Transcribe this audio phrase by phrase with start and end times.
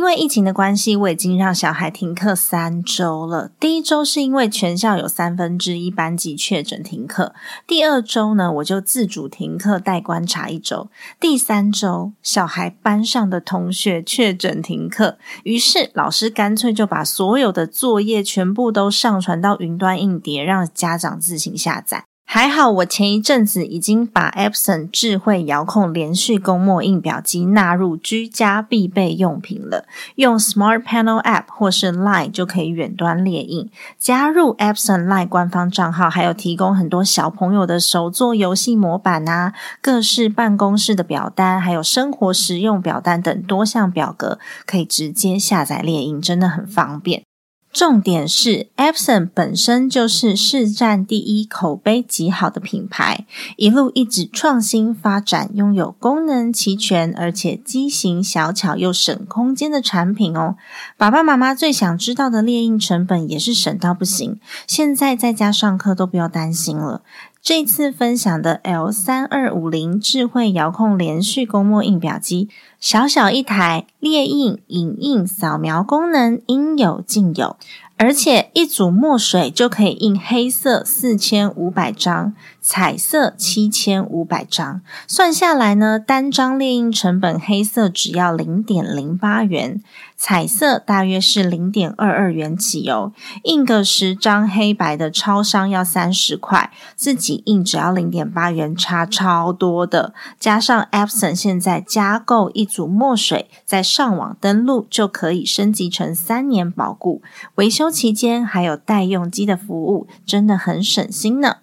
[0.00, 3.50] 因为疫情的关系，我已经让小孩停课三周了。
[3.60, 7.34] 第一周是因为全校有三分之一班级确诊停课，
[7.66, 10.88] 第二周呢，我就自主停课待观察一周。
[11.20, 22.09] 第三周，小孩班上的同学确诊停课，于是老师干脆就把所有的作业全部都上传到云端硬碟，让家长自行下载。
[22.32, 29.84] 还好，我前一阵子已经把 Epson 智慧遥控连续供墨印表机纳入居家必备用品了。
[30.14, 33.68] 用 Smart Panel App 或是 Line 就可以远端列印。
[33.98, 47.24] 加入 Epson Line 官方账号，还有提供很多小朋友的手作游戏模板啊，各式办公室的表单，还有生活实用表单等多项表格，可以直接下载列印，真的很方便。
[47.72, 53.24] 重点是，Epson 本身就是市占第一、口碑极好的品牌，
[53.56, 60.56] 一路一直创新发展，拥有功能齐全而且机型小巧又省空间的产品哦。
[60.96, 67.02] 爸爸妈妈最想知道的猎印成本也是省到不行，现在在家上课都不要担心了。
[67.42, 77.56] 这次分享的 L 三二五零智慧遥控连续供墨印表机，小小一台，列印、影印、扫描功能应有尽有，
[77.96, 84.82] 而且一组墨水就可以印黑色四千五百张，彩色七千五百张。
[85.06, 89.82] 算下来呢，单张列印成本黑色只要零点零八元，
[90.22, 93.12] 彩色大约是零点二二元起哦。
[93.44, 97.42] 印个十张黑白的超商要三十块，自己。
[97.46, 100.12] 印只要零点八元，差超多的。
[100.38, 107.22] 加上 Epson 现在加购一组墨水，在上网登录就可以升级成三年保固，
[107.54, 111.56] 维修期间还有代用机的服务，真的很省心呢。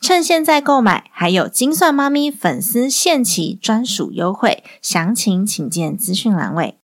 [0.00, 6.78] 趁现在购买，还有金算妈咪粉丝限期专属优惠，详情请见资讯栏位。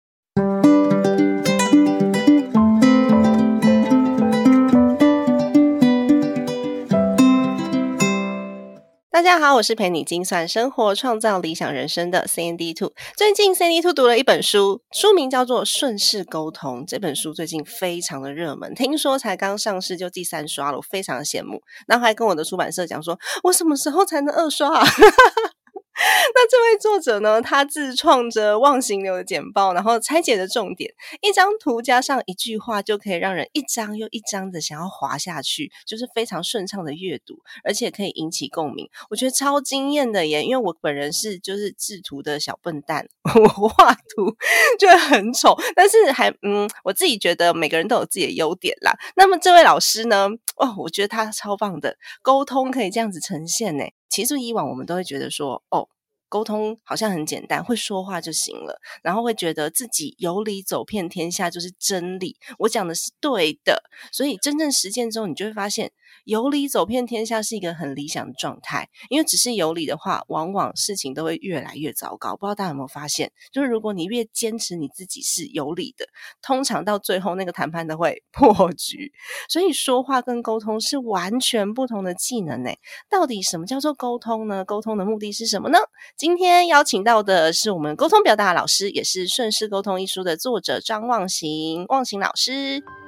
[9.21, 12.91] 大家好，我是陪你精算生活、创造理想人生的 C N D Two。
[13.15, 16.81] 最近 C N D Two 读了一本书，书名叫做《顺势沟通》。
[16.87, 21.61] 这本书最近非常的热门，听说才刚上市就第三刷了，我非常的羡慕。
[21.85, 24.83] 然后还跟我的出版社讲说，我什么时候才能二刷啊？
[26.33, 27.41] 那这位作者呢？
[27.41, 30.91] 他自创着忘形流的简报，然后拆解的重点，
[31.21, 38.89] 一张图加上一句话，就可以让人一张又一张的想要滑下去，就是非常顺畅的阅读，而且可以引起共鸣。
[39.09, 40.43] 我觉得超惊艳的耶！
[40.43, 44.35] 因为我本人是就是制图的小笨蛋， 我画图
[44.79, 48.93] 就很丑，但是还嗯，我自己觉得每个人都有自己的优点啦。
[49.15, 50.29] 那么这位老师呢？
[50.55, 53.83] 哦，我觉得他超棒的，沟通可以这样子呈现呢。
[54.11, 55.87] 其实以往我们都会觉得说，哦。
[56.29, 63.83] 沟通好像很简单，会说话就行了，然后会觉得自己有理走遍天下就是真理，我讲的是对的。
[64.13, 65.91] 所以真正实践之后，你就会发现。
[66.25, 72.35] 有理走遍天下是一个很理想的状态，因为只是有理的话，往往事情都会越来越糟糕。
[72.35, 76.05] 不知道大家有没有发现，就是如果你越坚持你自己是有理的，
[76.41, 79.11] 通常到最后那个谈判都会 破局。
[79.49, 82.71] 所以说话跟沟通是完全不同的技能呢。
[83.09, 84.63] 到底什么叫做沟通呢？
[84.63, 85.77] 沟通的目的是什么呢？
[86.17, 93.00] 今天邀请到的是我们沟通表达老师，也是《顺势沟通》一书的作者张望行，望行老师。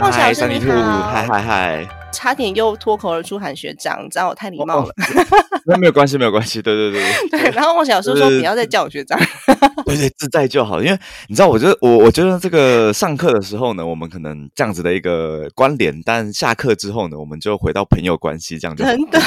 [0.00, 1.88] 嗨，三 D 兔，嗨嗨嗨！
[2.12, 4.92] 差点又脱口而出喊学长，你知道我太礼貌了。
[5.66, 6.60] 那没有关系，没有关系。
[6.62, 7.50] 对对对 对。
[7.52, 9.18] 然后我小时候说不要再叫我学长。
[9.84, 10.82] 对对，自在就好。
[10.82, 10.98] 因为
[11.28, 19.20] 你知道，我觉得我我觉得这个上课的时候呢，我们可能这样子的一个关联，但下课之后呢，我们就回到朋友关系，这样就真的。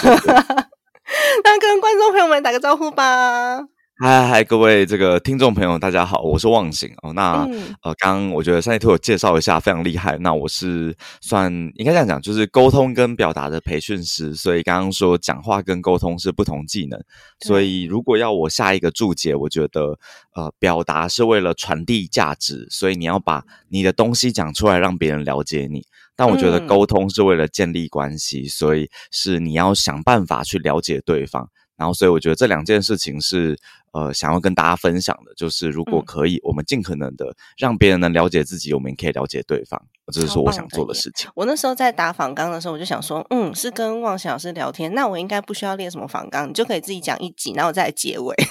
[1.43, 3.59] 那跟观众朋友们打个招呼吧。
[4.05, 7.13] 嗨嗨，各位这个听众朋友，大家好，我是忘形哦。
[7.13, 10.17] 那、嗯呃，刚刚我觉得三叶兔有介绍一下，非常厉害。
[10.17, 17.01] 那我是算应该这样讲，就是沟通跟表达的培训师，所以刚刚说讲话跟沟通是不同技能。
[17.45, 19.97] 所以如果要我下一个注解，我觉得
[20.35, 25.81] 呃，表达是为了传递价值，所以你要把你的东西讲出来，让别人了解你。
[26.17, 31.47] 但我觉得嗯沟通是为了建立关系，所以是你要想办法去了解对方。
[31.75, 33.57] 然后，所以我觉得这两件事情是
[33.91, 36.05] 呃想要跟大家分享的，就是如果嗯。
[36.05, 39.81] 可以，我们尽可能的让别人能了解自己，我们也可以了解对方，
[40.11, 41.29] 这是说我想做的事情。
[41.35, 48.35] 我那时候在打访纲的时候，我就想说，嗯，是跟旺祥老师聊天，那我应该不需要列什么访纲，你就可以自己讲一集，然后我再来结尾。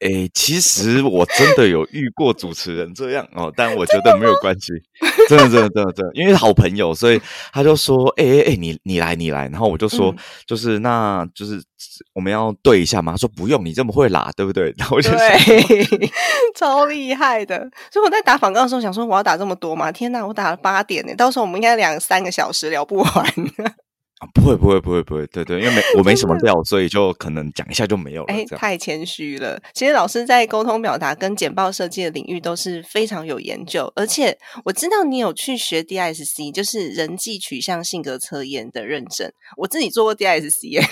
[0.00, 4.72] 诶，其实我真的有遇过主持人这样哦，但我觉得没有关系，
[5.28, 7.20] 真的，真的，真的，真的，因为好朋友，所以
[7.52, 11.60] 他就说，哎哎哎，你你来，你来，然后我就说，嗯就是那就是
[12.14, 14.72] 我们要对一下嘛，他说不用，你这么会拉，对不对？
[14.78, 16.10] 然后我就想，对，
[16.54, 17.68] 超厉害的。
[17.90, 19.90] 所以我在打访纲的时候想说，我要打这么多吗？
[19.90, 23.08] 天哪，我打了八点呢，到时候我们应该两三个小时聊不完。
[24.18, 29.56] 啊不会，不会，不会，不会，对对，因为没我没什么料，所以就可能讲一下就没有了，哎，太谦虚了。
[29.72, 39.30] 其实老师在沟通表达跟简报设计的领域都是非常有研究，而且我知道你有去学 DISC，就是人际取向性格测验的认证。
[39.56, 40.82] 我自己做过 DISC，耶、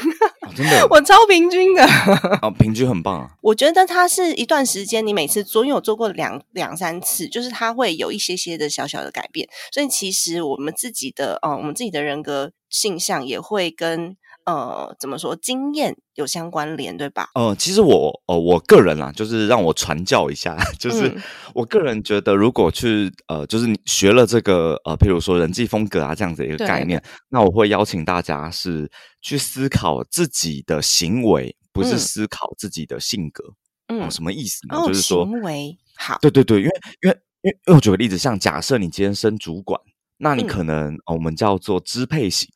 [0.47, 1.85] 哦真的， 我超平均的。
[2.43, 3.31] 哦，平均很棒啊。
[3.41, 9.49] 我觉得它是一段时间，你每次做，因为我做过两两三次，就是它会有一些些的小小的改变。
[9.73, 14.17] 所以其实我们自己的哦，我们自己的人格性向也会跟
[14.47, 17.29] 呃怎么说经验有相关联，对吧？
[17.35, 21.23] 呃，其实我呃，我个人啦，就是让我传教一下， 就是嗯
[21.55, 28.91] 我个人觉得，如果去呃，就是你学了这个呃，譬如说人际风格啊这样子一个概念，那我会邀请大家是
[29.21, 33.45] 去思考自己的行为，不是嗯思考自己的性格。
[33.89, 34.79] 哦，嗯，什么意思呢？
[34.79, 36.71] 哦，就是说，行为好，对对对，因为
[37.03, 39.81] 因为因为因为我举个例子，像假设你今天升主管，
[40.19, 42.49] 那你嗯可能、呃我们叫做支配型，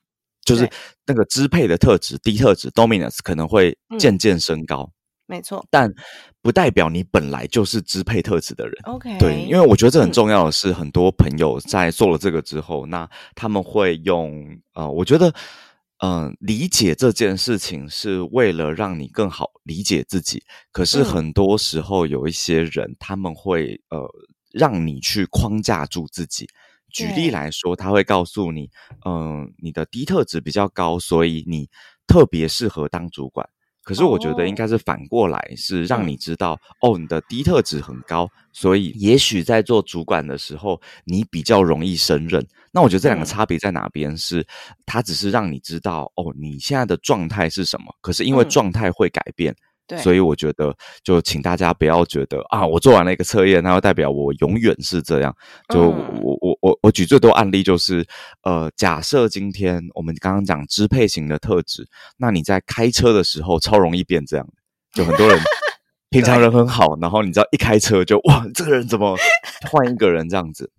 [0.50, 0.70] 就是
[1.06, 4.90] 那个支配的特质，低特质 dominance 可能会嗯渐渐升高。
[5.26, 5.64] 没错。
[5.70, 5.88] 但
[6.42, 8.74] 不代表你本来就是支配特质的人。
[8.82, 14.44] OK，对，因为我觉得这很嗯重要的是，很多朋友在做了这个之后，那他们会用
[14.74, 15.28] 呃，我觉得
[15.98, 20.42] 嗯、呃理解这件事情是为了让你更好理解自己。
[20.72, 24.04] 可是嗯很多时候有一些人，他们会呃
[24.52, 26.48] 让你去框架住自己。
[26.92, 28.68] 举例来说，他会告诉你，
[29.06, 31.68] 嗯、你的低特质比较高，所以你
[32.06, 33.48] 特别适合当主管。
[33.82, 42.46] 可是我觉得应哦该是反过来，是让嗯你知道，哦，你的低特质很高，所以也许在做主管的时候，你比较容易胜任。
[42.72, 44.16] 那我觉得这两个嗯差别在哪边？
[44.16, 44.46] 是
[44.84, 47.86] 它只是让你知道，哦，你现在的状态是什么。
[48.02, 49.56] 可是因为嗯状态会改变，
[49.90, 50.72] 对，所以我觉得，
[51.02, 55.36] 就请大家不要觉得啊，我做完了一个测验，那就代表我永远是这样。
[55.68, 58.06] 就嗯我我我我举最多案例就是，
[58.44, 61.84] 呃，假设今天我们刚刚讲支配型的特质，
[62.16, 64.46] 那你在开车的时候超容易变这样，
[64.92, 65.36] 就很多人
[66.10, 69.16] 平常人很好，然后你知道一开车就哇，这个人怎么
[69.70, 70.70] 换一个人这样子？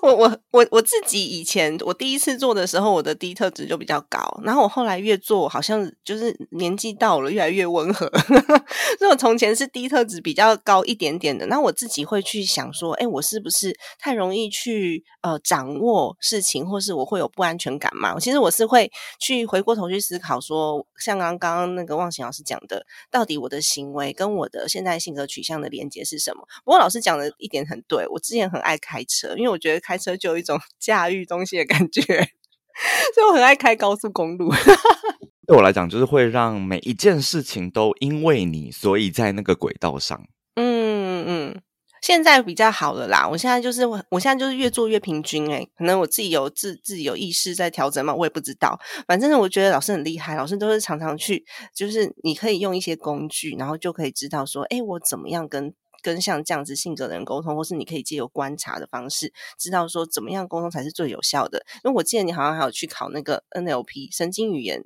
[0.00, 8.10] 我我我我自己以前我第一次做的时候，我的低特质就比较高，然后我后来越做，好像就是年纪到了，越来越温和。
[8.98, 18.18] 所以我从前是低特质比较高一点点的，那我自己会去想说，哎，我是不是太容易去呃掌握事情，或是我会有不安全感嘛？
[18.20, 26.46] 其实我是会去回过头去思考说，像刚刚刚那个忘形老师讲的，到底我的行为跟我的现在性格取向的连接是什么？
[26.64, 32.02] 不过老师讲的一点很对，我之前很爱开车，因为我觉得开车就有一种 驾驭东西的感觉，
[33.14, 34.52] 所以我很爱开高速公路。
[35.46, 40.26] 对我来讲，就是会让每一件事情都因为你，所以在那个轨道上。
[40.54, 41.62] 嗯嗯，
[42.00, 43.28] 现在比较好了啦。
[43.28, 48.78] 我现在就是我，我现在就是越做越平均诶、可能我自己有自自己有意识在调整嘛，我也不知道。
[49.06, 55.74] 反正，我觉得老师很厉害，老师都是常常去，就是你可以用一些工具，然后就可以知道说，诶，我怎么样跟。
[56.02, 61.62] 跟像这样子性格的人沟通，或是你可以借由观察的方式，知道说怎么样沟通才是最有效的。
[61.84, 64.82] 因为我记得你好像还有去考那个 NLP 神经语言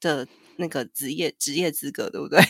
[0.00, 2.40] 的那个职业职业资格，对不对？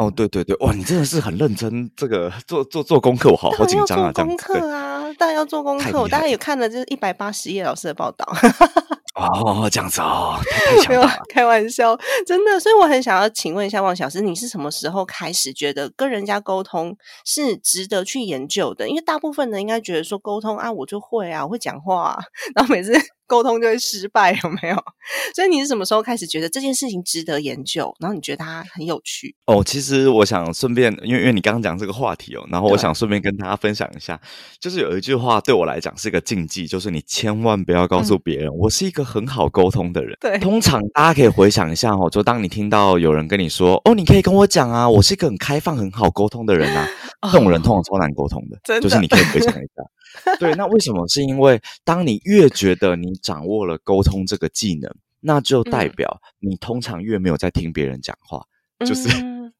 [0.00, 4.46] 哦，对对对，哇，你真的是很认真，这个做做做功课，我好好紧张啊，这样子。
[4.46, 6.00] 对课啊，当然要做功课。
[6.00, 8.26] 我大概太厉害了有看了就是一百八十页老师的报道。
[9.14, 11.22] 哦，这样子哦，太太 没有强大了。
[11.28, 11.94] 开玩笑，
[12.26, 12.58] 真的。
[12.58, 18.88] 所以我很想要请问一下汪小师，你是什么时候开始觉得跟人家沟通是值得去研究的？
[18.88, 22.18] 因为大部分人应该觉得说沟通啊，我就会啊，我会讲话、啊，
[22.54, 22.94] 然后每次
[23.30, 24.76] 沟通就会失败，有没有？
[25.36, 27.94] 所以你是什么时候开始觉得这件事情值得研究？
[28.00, 29.32] 然后你觉得它很有趣？
[29.46, 34.20] 哦，其实我想顺便，因为因为你刚刚讲这个话题哦，然后我想顺便跟大家分享一下，
[34.58, 40.16] 就是有一句话对我来讲是个禁忌，就是你千万不要告诉别人，我是一个很好沟通的人。
[40.20, 46.88] 对通常大家可以回想一下哦，就当你听到有人跟你说，哦，你可以跟我讲啊，我是一个很开放、很好沟通的人啊，
[47.22, 50.36] 这种人通常超难沟通的，的就是你可以回想一下。
[50.40, 51.06] 对，那为什么？
[51.08, 58.44] 是因为当你越觉得你掌握了沟通这个技能，那就代嗯表你通常越没有在听别人讲话。
[58.86, 59.52] 就是嗯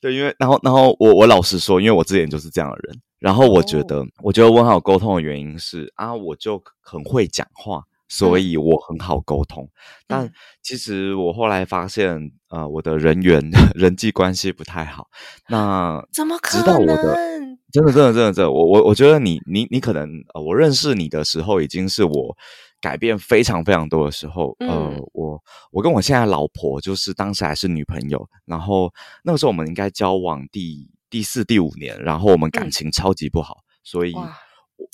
[0.00, 9.68] 对，因为然后然后我我老实说，因为我之前就是这样的人，然后我觉哦得、我觉得我很好沟通的原因是啊，我就很会讲话，所嗯以我很好沟通。
[10.06, 13.40] 但嗯其实我后来发现，呃，我的人缘
[13.74, 15.08] 人际关系不太好。
[15.48, 17.58] 那怎么可直到我的能？
[17.70, 22.36] 真的真的真的真的，我我我觉得你你你可能呃，我认识你的时候已经是我
[22.80, 24.56] 改变非常非常多的时候。
[24.60, 28.90] 呃嗯，我我跟我现在老婆就是当时还是女朋友，然后
[29.22, 34.28] 那个时候我们应该交往第第四第五年，然后我们感嗯情超级不好，所以我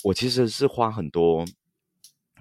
[0.03, 1.45] 我其实是花很多。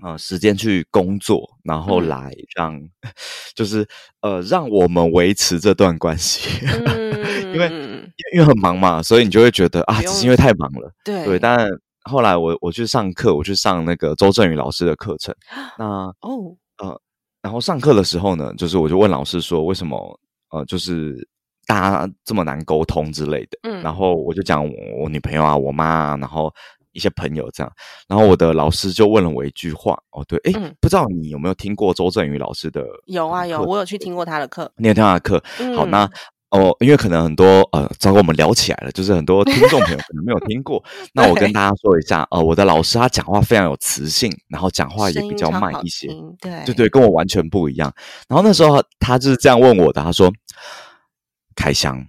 [0.03, 2.81] 呃，时间去工作，然后嗯来让，
[3.55, 3.87] 就是
[4.21, 6.49] 呃，让我们维持这段关系。
[6.87, 7.69] 嗯，因为
[8.35, 10.93] 因为很忙嘛，所以你就会觉得啊，只是因为太忙了。
[11.05, 11.69] 对对，但
[12.03, 15.35] 后来我我去上课，我去上那个周振宇老师的课程。
[15.79, 15.85] 那
[16.21, 17.01] 哦呃，
[17.41, 20.21] 然后上课的时候呢，就是我就问老师说，为什么
[20.51, 21.27] 呃，就是
[21.67, 23.59] 大家这么难沟通之类的。
[23.63, 24.73] 嗯然后我就讲我
[25.05, 26.53] 我女朋友啊，我妈啊，然后
[26.95, 27.71] 一些朋友这样。
[28.09, 32.83] 然后我的老师就问了我一句话，哦，对，哎，嗯不知道你有没有听过周振宇老师的？
[33.07, 34.73] 有啊有，我有去听过他的课。
[34.77, 35.43] 你有听他的课？
[35.77, 36.11] 好，嗯那
[36.51, 40.81] 哦，因为可能很多呃，糟糕，我们聊起来了，就是很多听众朋友可能没有听过。
[41.13, 46.07] 那我跟大家说一下，呃，我的老师他讲话非常有磁性，然后讲话也比较慢一些，
[46.41, 47.93] 对对对，跟我完全不一样。
[48.29, 50.33] 然后那时候他就是这样问我的，他说
[51.57, 52.07] ：“凯翔，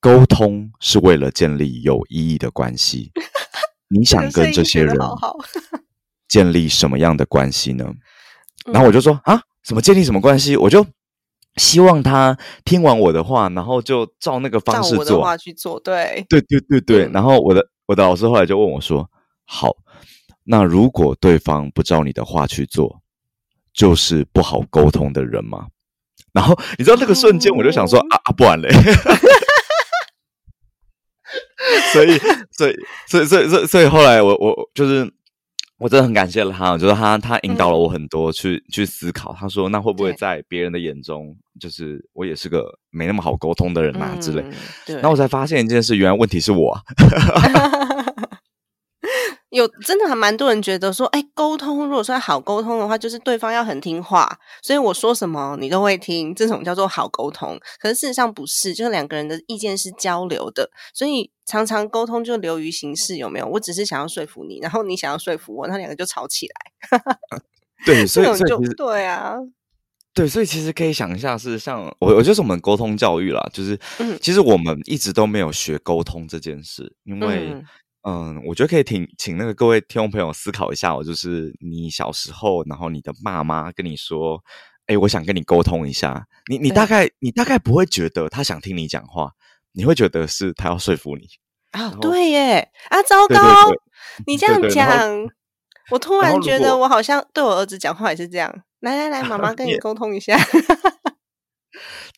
[0.00, 3.10] 沟通是为了建立有意义的关系，
[3.88, 4.96] 你想跟这些人
[6.28, 7.96] 建立什么样的关系呢？”嗯
[8.72, 10.56] 然后我就说啊，什么建立什么关系？
[10.56, 10.84] 我就
[11.56, 15.22] 希望他听完我的话，然后就照那个方照我的式做。
[15.22, 17.06] 话去做，对，对对对对。
[17.06, 19.08] 嗯然后我的我的老师后来就问我说
[19.46, 19.76] ：“好，
[20.42, 23.00] 那如果对方不照你的话去做，
[23.72, 25.68] 就是不好沟通的人吗？”
[26.34, 28.68] 然后你知道那个瞬间，我就想说、哦啊啊，不然嘞。
[31.92, 32.18] 所以，
[32.52, 32.74] 所以，
[33.06, 35.10] 所以，所以，所以，所以后来我我就是
[35.78, 39.34] 我真的很感谢了他，就是他他引导了我很多去、去思考。
[39.38, 44.44] 他说，那会不会在别人的眼中，就是我也是个没那么好沟通的人啊、之类。
[44.86, 46.82] 然后我才发现一件事，原来问题是我、啊。
[49.56, 57.58] 有真的还蛮多人觉得说，哎，沟通如果说好沟通的话，就是对方要很听话，所以我说什么你都会听，这种叫做好沟通。
[57.80, 63.46] 可是事实上不是，就是两个人的意见是交流的，所以常常沟通就流于形式，有没有？
[63.46, 67.00] 我只是想要说服你，然后你想要说服我，那两个就吵起来。
[67.86, 69.36] 对， 所以所以对啊，
[70.12, 77.54] 对，所以其实可以想一下，是像我，我就是我们沟通教育啦，就是、嗯其实我们一直都没有学沟通这件事，因为
[78.06, 84.40] 嗯嗯我觉得可以请请那个各位听众朋友思考一下哦，就是你小时候，然后你的爸妈跟你说，
[84.86, 89.32] 哎，我想跟你沟通一下，你你对大概你大概不会觉得他想听你讲话，
[89.72, 91.26] 你会觉得是他要说服你，
[91.72, 93.78] 啊，后对耶啊，糟对对糕对，
[94.26, 95.28] 你这样讲，
[95.90, 98.62] 我突然觉得我好像对我儿子讲话也是这样。
[98.80, 100.38] 来来来，妈妈 跟你沟通一下。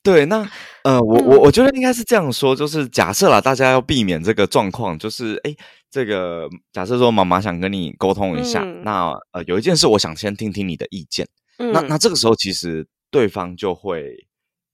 [0.02, 0.49] 对，那
[0.85, 1.26] 呃，我嗯。
[1.26, 5.55] 我我觉得应该是这样说，就是假设啦，大家要避免这个状况，就是哎，
[5.90, 8.83] 这个假设说妈妈想跟你沟通一下，嗯。
[8.85, 11.26] 那呃有一件事我想先听听你的意见，
[11.59, 11.99] 那那嗯。
[11.99, 14.14] 这个时候其实对方就会，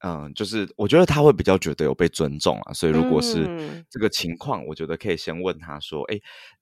[0.04, 3.84] 嗯、就是我觉得他会比较觉得有被尊重啊，所以如果是嗯。
[3.90, 6.20] 这个情况，我觉得可以先问他说，哎，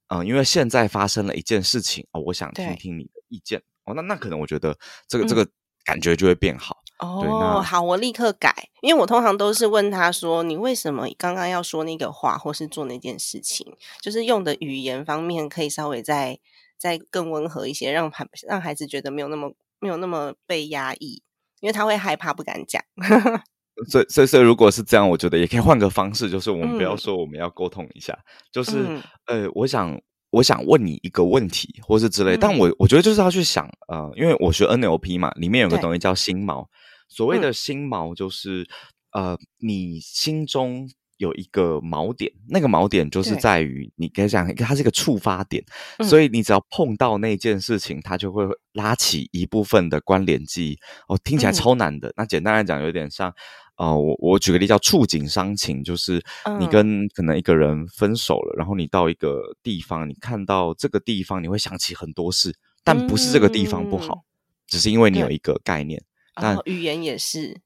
[0.09, 3.61] 嗯、因为现在发生了一件事情哦，我想听听你的意见。
[3.85, 4.77] 哦，那那可能我觉得
[5.09, 5.37] 这个这嗯。
[5.37, 5.49] 个
[5.85, 6.77] 感觉就会变好。
[7.21, 16.39] 对哦，好，我立刻改，因为我通常都是问他说：“你为什么刚刚要说那个话，或是做那件事情？”就是用的语言方面可以稍微再
[16.79, 21.23] 再更温和一些，让孩让孩子觉得没有那么没有那么被压抑，
[21.61, 22.83] 因为他会害怕不敢讲。
[23.89, 28.17] 所以，所以，所以，如果是这样，我觉得也可以换个方式，就是我们不要嗯说我们要沟通一下，
[28.53, 29.99] 就是、嗯呃，我想
[30.31, 32.37] 我想问你一个问题，或是之类。
[32.37, 36.67] 但我我觉得就是要去想，呃，因为我学 NLP 嘛，里面有个东西叫心锚。
[37.13, 38.67] 所谓的心锚，就是
[39.13, 40.89] 呃，你心中
[41.19, 45.63] 有一个锚点，那个锚点就是在于你可以讲，它是一个触发点，
[46.09, 50.79] 所以你只要碰到那件事情，它就会拉起一部分的关联记忆。
[51.09, 52.13] 哦，听起来超难的。
[52.17, 53.33] 那简单来讲，有点像。
[53.75, 56.23] 啊，我我举个例叫触景伤情，就是
[56.61, 62.55] 你跟可能一个人分手了，然后你到一个地方，你看到这个地方，你会想起很多事，
[62.85, 64.25] 但不是这个地方不好，
[64.69, 66.05] 只是因为你有一个概念。
[66.35, 67.61] 但语言也是，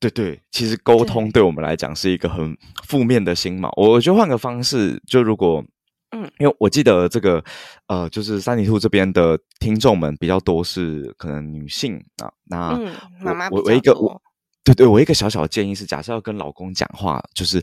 [0.00, 2.56] 对对，其实沟通对我们来讲是一个很
[2.86, 3.68] 负面的心嘛。
[3.76, 5.64] 我觉得换个方式，就如果
[6.10, 7.44] 嗯，因为我记得这个
[7.86, 12.78] 呃，就是三里兔这边的听众们比较多是可能女性啊，那
[13.20, 14.20] 妈妈我我一个我。
[14.64, 17.58] 对对，我一个小小的建议是，假设要跟老公讲话，就是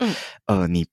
[0.48, 0.84] 呃，你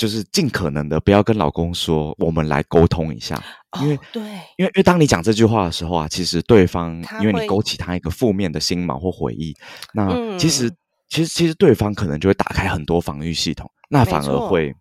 [0.00, 3.38] 就是尽可能的不要跟老公说，我们来沟通一下，
[3.82, 4.22] 因为对，
[4.56, 9.54] 因为因为当你讲这句话的时候啊，其实对方因为你勾起他一个负面的心锚或回忆，
[9.92, 10.72] 那其实
[11.10, 14.74] 其实其实对方可能就会打开很多防御系统，那反而会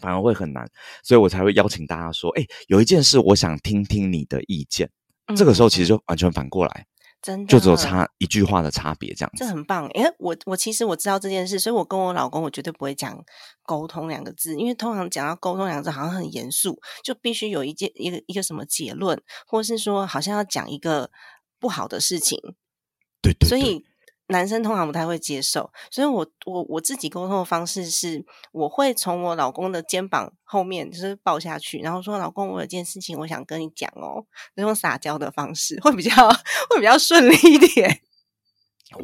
[0.00, 0.66] 反而会很难，
[1.04, 4.88] 所以我才会邀请大家说，哎，有一件事我想听听你的意见，
[5.36, 6.86] 这个时候其实就完全反过来。
[7.22, 9.88] 真的就只有差一句话的差别，这样这很棒。
[9.94, 13.22] 因为我我其实我知道这件事，所以我跟我老公我绝对不会讲
[13.62, 21.10] 沟通两个字，因为通常讲到沟通两个字好像很严肃，就必须有一件一个一个什么结论，或是说好像要讲一个
[21.58, 22.38] 不好的事情。
[23.22, 23.84] 对对，所以。
[24.30, 34.24] 男生通常不太会接受，所以我我我自己沟通的方式是，我会从我老公的肩膀后面就是抱下去，然后说：“老公，我有件事情我想跟你讲哦。”
[34.56, 36.10] 用撒娇的方式会比较
[36.70, 37.99] 会比较顺利一点。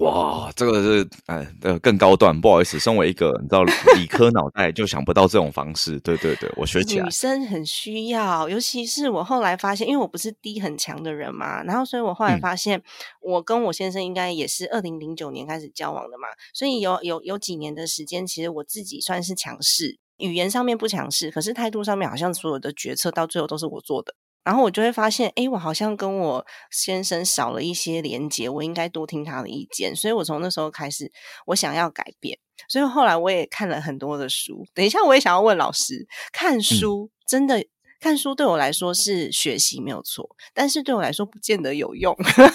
[0.01, 2.39] 哇，这个是哎，呃，更高段。
[2.41, 5.99] 不好意思，身为一个你知道理科脑袋，就想不到这种方式。
[6.01, 7.05] 对对对，我学起来。
[7.05, 12.83] 女生很需要，尤其是我后来发现，因为我不是低很强的人嘛，然后所以我后来发现，
[13.23, 24.15] 我跟我先生应该也是二零零九年开始交往的嘛，所以有有有几年的时间，其实我自己算是强势，语言上面不强势，可是态度上面好像所有的决策到最后都是我做的。
[24.47, 29.97] 然后我就会发现，哎，我好像跟我先生少了一些连接，我应该多听他的意见。
[29.97, 31.11] 所以我从那时候开始，
[31.47, 32.39] 我想要改变。
[32.69, 34.65] 所以后来我也看了很多的书。
[34.73, 37.67] 等一下，我也想要问老师，看书真的
[37.99, 42.47] 看书对我来说是学习没有错，但是对我来说不见得有用， 因为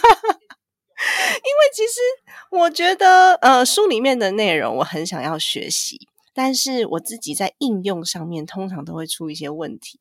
[1.73, 1.99] 其实
[2.51, 9.99] 我觉得，呃，书里面的内容我很想要学习，但是我自己在应用上面通常都会出一些问题。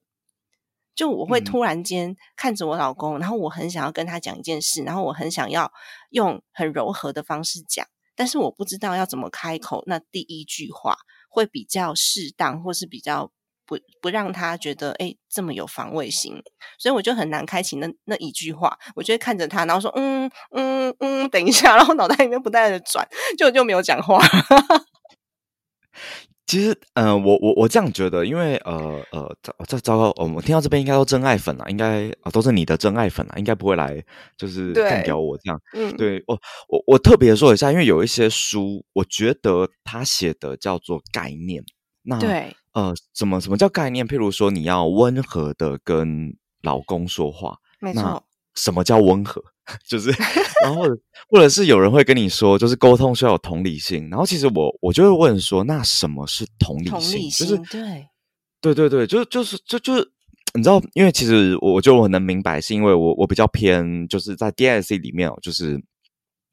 [1.01, 5.73] 就我会突然间看着我老公，然后我很想要跟他讲一件事，然后我很想要
[6.11, 9.83] 用很柔和的方式讲，但是我不知道要怎么开口。
[9.87, 10.99] 那第一句话
[11.31, 13.33] 会比较适当，或是比较
[13.65, 16.35] 不不让他觉得哎这么有防卫心，
[16.79, 18.79] 所以我就很难开启那那一句话。
[18.95, 23.09] 我就会看着他，然后说嗯嗯嗯，等一下， 然后脑袋里面不断的转，
[23.39, 24.23] 就就没有讲话。
[26.51, 29.37] 其实，嗯，我我我这样觉得，因为呃呃，
[29.69, 34.03] 这糟糕，我们听到这边应该都真爱粉了，应该啊都是你的真爱粉了，应该不会来
[34.37, 35.61] 就是干掉我这样。
[35.75, 36.37] 嗯，对我
[36.69, 41.63] 我我特别说一下，因为有一些书，我觉得他写的叫做概念。
[42.03, 44.05] 那对，呃，什么什么叫概念？
[44.05, 48.25] 譬如说，你要温和的跟老公说话，没错。
[48.57, 49.41] 什么叫温和？
[49.87, 50.11] 就是，
[50.63, 50.83] 然后
[51.29, 54.09] 或者是有人会跟你说，就是沟通需要有同理心。
[54.11, 57.31] 然后其实我我就会问说，那什么是同理心？
[57.31, 58.07] 就是对，
[58.61, 60.13] 对对对，就就是就就是
[60.55, 65.81] 你知道，因为其实我就我能明白，是因为我我比较偏就是在 D S C 里面哦，就是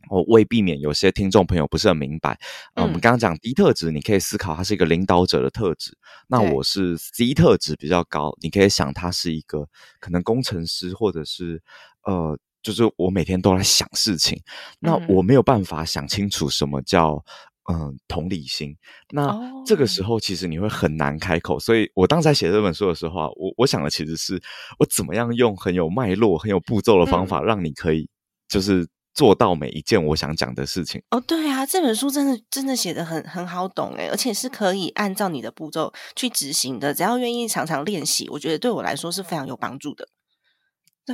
[0.10, 2.32] 我为避免有些听众朋友不是很明白
[2.73, 2.84] 啊。
[2.84, 5.97] 我们刚刚讲 D 特质，你可以思考它是一个领导者的特质。
[6.27, 9.67] 那我是 C 特质比较高，你可以想它是一个
[9.99, 11.62] 可能工程师或者是
[12.03, 12.38] 呃。
[12.67, 14.41] 就是我每天都在想事情，
[14.80, 17.23] 那我没有办法想清楚什么叫
[17.71, 18.75] 嗯同理心。
[19.12, 19.34] 那
[19.65, 21.58] 这个时候其实你会很难开口。
[21.58, 24.41] 所以我当时在写这本书的时候啊，我我想的其实是
[24.80, 28.10] 我怎么样用很有脉络、很有步骤的方法，让你可以
[28.49, 31.01] 就是做到每一件我想讲的事情。
[31.12, 36.93] 哦，对啊，这本书真的真的写的很很好懂诶，而且是可以按照你的步骤去执行的。
[36.93, 40.10] 只要愿意常常练习，我觉得对我来说是非常有帮助的。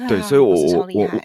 [0.10, 1.22] 对，所以我我我。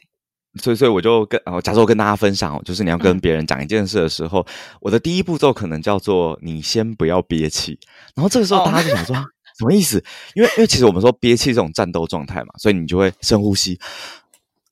[0.60, 4.44] 所以，所以我就跟哦，假设我跟大家分享哦，就是你要跟别人讲一件事的时候，
[4.80, 7.78] 我的第一步骤可能叫做你先不要憋气。
[8.14, 9.14] 然后这个时候大家就想说
[9.58, 10.02] 什么意思？
[10.34, 13.78] 因为因为其实我们说憋气这种战斗状态嘛，所以你就会深呼吸，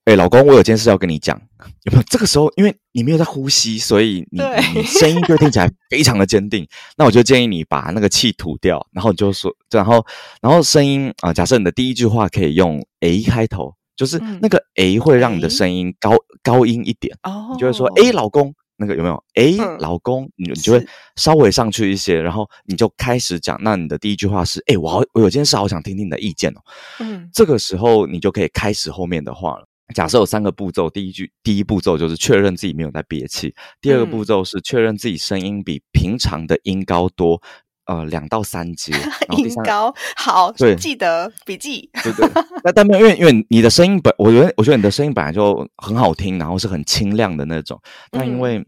[0.05, 1.41] 哎、老公，我有件事要跟你讲，
[1.85, 2.05] 有没有？
[2.09, 6.67] 这个时候，因为你没有在呼吸，所以你对你你声音就听起来非常的坚定。
[6.97, 10.07] 那我就建议你把那个气吐掉，然后你就说，然后
[10.41, 18.55] 然后声音啊、假设你的第一句话可以用 A 开头，就是嗯那个 A 会让你的诶声音高高音一点，哦，你就会说，哎、老公。
[18.79, 19.15] 那个有没有？
[19.33, 23.59] 哎、嗯老公，你你就会稍微上去一些，然后你就开始讲。
[23.63, 26.61] 那你的第一句话是：哎、我好，我有件事好想听听你的意见哦。
[27.01, 29.67] 嗯这个时候你就可以开始后面的话了。
[29.95, 37.41] 假设有三个步骤，第一句第一步骤就是确认自己没有在憋气，第二个步嗯骤是确认自己声音比平常的音高多，
[37.87, 38.93] 呃，两到三阶。
[39.37, 41.91] 音高好，对记得笔记。
[42.03, 42.29] 对对，
[42.63, 48.67] 那但没有，因为因为你的声音本，我觉得我觉得你的声音本来就很好听，然后是很清亮的那种，但因嗯为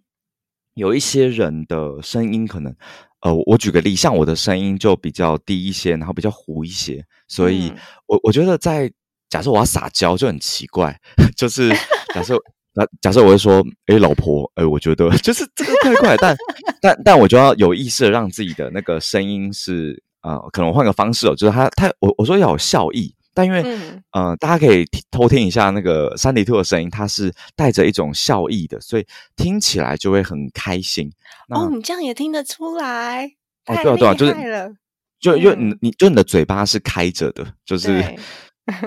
[0.75, 2.75] 有一些人的声音可能。
[3.21, 7.77] 呃，我我举个例，像我的声音就比较低一些，然后比较糊一些，所以嗯
[8.07, 8.89] 我我觉得在
[9.29, 10.97] 假设我要撒娇就很奇怪，
[11.37, 11.69] 就是
[12.15, 12.37] 假设
[12.85, 16.37] 假假设我会说，诶，老婆，诶，我觉得 就是这个怪怪，但
[16.81, 24.03] 但但我就要有意识的让自己的那个声音是呃，可能换个方式哦，就是他他我我说要有笑意，但因为、嗯。
[24.13, 31.13] 呃，大家可以听偷听一下那个三里兔的声音，它是带着一种笑意的，所以听起来就会很开心。
[31.51, 33.27] 哦，你这样也听得出来，
[33.67, 34.35] 哦对啊对啊就是。
[35.21, 35.79] 就因为你嗯。
[35.83, 38.03] 你就你的嘴巴是开着的，就是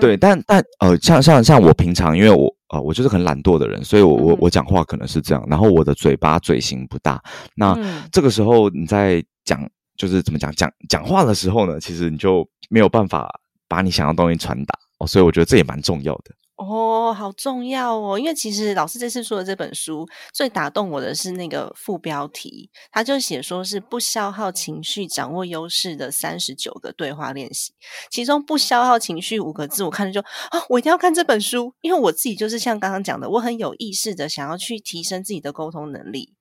[0.14, 7.22] 对，但但呃，像像像我平常，因为我呃我就是很懒惰的人，所以我我嗯我讲话可能是这样，然后我的嘴巴嘴型不大，
[7.56, 13.28] 那、嗯这个时候你在讲就是怎么讲讲讲话的时候呢，其实你就没有办法
[13.68, 16.32] 把你想要的东西传达哦，所以我觉得这也蛮重要的。
[16.56, 18.18] 哦，好重要哦！
[18.18, 27.72] 因为其实老师这次说的这本书最打动我的是那个副标题，他就写说是不消耗情绪、掌握优势的三十九个对话练习，
[28.10, 36.34] 其中不消耗情绪五个字，我看了就啊，我一定要看这本书，因为我自己就是像刚刚讲的，我很有意识的想要去提升自己的沟通能力，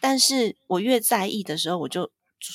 [0.00, 2.10] 但是我越在意的时候，我就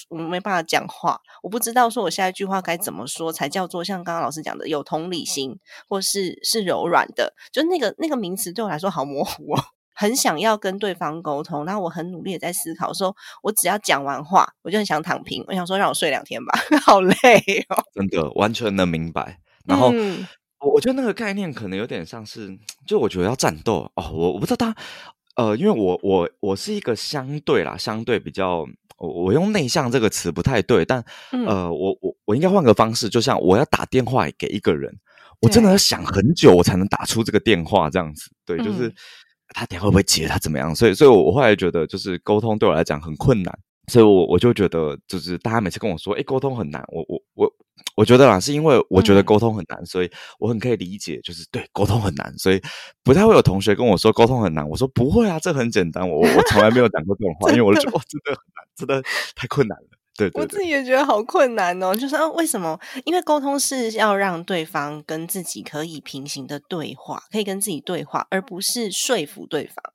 [0.09, 9.63] 我没办法讲话，我不知道说我下一句话该怎么说才叫做像刚刚老师讲的有同理心，或是是柔软的，就那个那个名词对我来说好模糊哦。
[9.93, 17.13] 很想要跟对方沟通，然后我很努力的在思考，说我只要讲完话，我就很想躺平，我想说让我睡两天吧， 好累
[17.69, 17.83] 哦。
[17.93, 19.39] 真的完全能明白。
[19.65, 20.27] 然后、嗯
[20.59, 24.75] 我我觉得那个概念可能有点像是，就我觉得要战斗哦，我我不知道他，
[25.35, 28.63] 呃，因为我我我是一个相对啦，相对比较，
[29.01, 31.45] 我我用内向这个词不太对，但、嗯。
[31.45, 34.93] 呃，我我我应该换个方式，就像我要打电话给一个人，
[35.41, 38.93] 我真的要想很久，我才能打出这个电话，这样子，对，就是嗯。
[39.53, 43.53] 他等下会不会接，他怎么样，所以所以我我后来觉得就是沟通对我来讲很困难。
[43.91, 47.20] 所以我我就觉得，就是大家每次跟我说，哎，沟通很难，我我
[48.01, 50.09] 我我觉得啦，是因为我觉得嗯沟通很难，所以
[50.39, 52.59] 我很可以理解，就是对沟通很难，所以
[53.03, 54.67] 不太会有同学跟我说沟通很难。
[54.67, 59.03] 我说不会啊，这很简单，我我我从来没有讲过这种话， 因为我就觉得哇，真的很难，真的
[59.35, 59.87] 太困难了。
[60.17, 62.79] 对对对，我自己也觉得好困难哦，就是、啊、为什么？
[63.05, 69.90] 因为沟通是要让对方跟自己可以平行的对话，可以跟自己对话，而不是说服对方。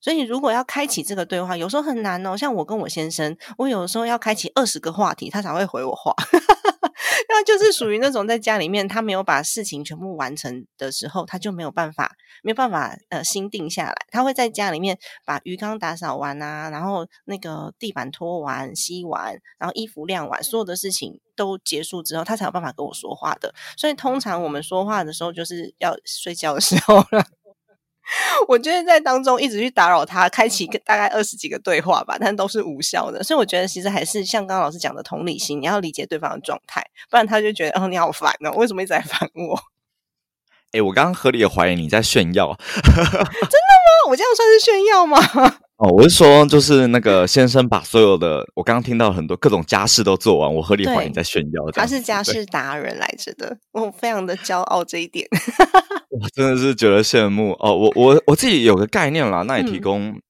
[0.00, 2.36] 所以，如果要开启这个对话，有时候很难哦。
[2.36, 6.14] 像我跟我先生，我有时候要开启二十个话题，他才会回我话。
[7.28, 13.94] 那就是属于那种在家里面，他没有把事情全部完成的时候，他就没有办法，没有办法呃心定下来。
[14.10, 23.54] 他会在家里面把鱼缸打扫完啊，然后那个地板拖完、吸完，然后衣服晾完，所有的事情都结束之后，他才有办法跟我说话的。
[23.76, 27.24] 所以通常我们说话的时候，就是要睡觉的时候了。
[28.48, 33.22] 我就是在当中一直去打扰他，开启大概二十几个对话吧，但都是无效的。
[33.22, 39.60] 所以我觉得其实还是像刚刚老师讲的同理心，你要理解对方的状态，不然他就觉得哦你好烦哦，为什么一直在烦我？
[40.72, 45.18] 哎，我刚刚合理的怀疑你在炫耀 真的吗我这样算是炫耀吗？
[45.80, 51.70] 哦，我是说，就是那个先生把所有的我刚刚听到很多各种家事都做完，我合理怀疑你在炫耀。
[51.72, 55.26] 他是家事达人来着的，我非常的骄傲这一点。
[56.10, 57.74] 我真的是觉得羡慕哦！
[57.74, 60.20] 我我我自己有个概念啦，那也提嗯供，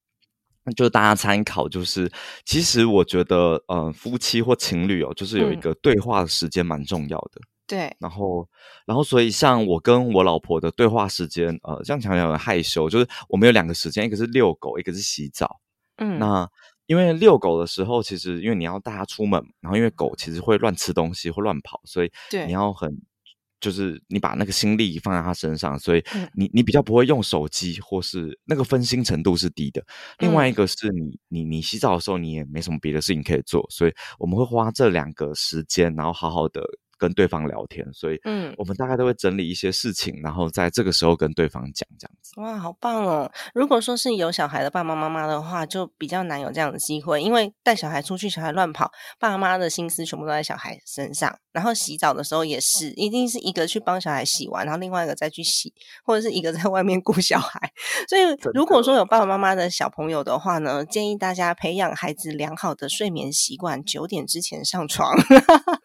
[0.76, 1.68] 就是大家参考。
[1.68, 2.08] 就是
[2.44, 7.40] 其实我觉得，呃，夫妻或情侣哦，就是有一嗯个对话的时间蛮重要的。
[7.70, 8.48] 对，然后，
[8.84, 15.60] 然后，所以像我跟我老婆的对话时间，呃，这样讲起来很害羞，就是我们有两个时间，一个是遛狗，一个是洗澡。
[15.98, 16.50] 嗯，那
[16.86, 22.10] 因为遛狗的时候，其实因为你要带它出门，然后因为狗其实会乱吃东西，会乱跑，所以
[22.44, 22.50] 你。
[22.52, 23.00] 要很
[23.60, 26.28] 就是你把那个心力放在它身上，所以嗯。
[26.34, 29.80] 你你比较不会用手机，或是那个分心程度是低的。
[30.18, 36.62] 另外一个是你你你洗澡的时候，你也没什么别的事情可以做，所以我们会花这两个时间，然后好好的
[37.00, 42.38] 跟对方聊天，所以嗯我们大概都会整理一些事情，然后在这个时候跟对方讲这样子。
[42.40, 43.32] 哇，好棒哦！
[43.54, 51.38] 如果说是有小孩的爸爸妈妈的话，就比较难有这样的机会，因为带小孩出去，小孩乱跑，爸妈的心思全部都在小孩身上。
[51.52, 55.72] 然后洗澡的时候也是，一定是一个去帮小孩洗完，然后另外一个再去洗，
[56.04, 57.72] 或者是一个在外面顾小孩。
[58.08, 58.22] 所以，
[58.54, 65.12] 如果说有爸爸妈妈的小朋友的话呢，建议大家培养孩子良好的睡眠习惯，九点之前上床。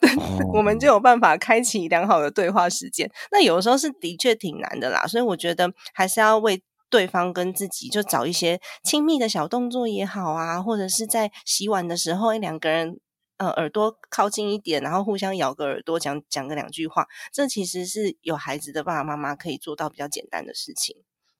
[0.53, 3.09] 我们就有办法开启良好的对话时间。
[3.31, 12.99] 那有的时候是的确挺难的啦，所以我觉得还是要为对方跟自己就找一些亲密的小动作也好啊，或者是在洗碗的时候，哎，两个人
[13.37, 20.95] 呃耳朵靠近一点，然后互相咬个耳朵，讲讲个两句话，这其实是有孩子的爸爸妈妈可以做到比较简单的事情，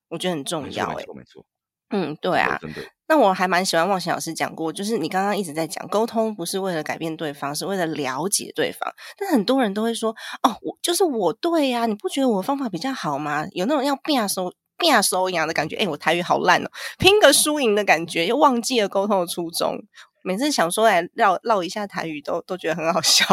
[0.09, 0.93] 我觉得很重要、欸。
[0.93, 1.45] 错没错没错，
[1.91, 2.59] 嗯，对啊，
[3.07, 8.91] 那我还蛮喜欢忘形老师讲过，就是你刚刚一直在讲沟通不是为了改变对方，是为了了解对方。
[9.17, 13.45] 但很多人都会说，哦，我就是我对呀、你不觉得我的方法比较好吗？
[13.51, 15.75] 有那种要变收变收一样的感觉。
[15.75, 19.77] 哎，我台语好烂哦，拼个输赢的感觉，又忘记了沟通的初衷。
[20.23, 23.23] 每次想说来唠唠一下台语都，都觉得很好笑。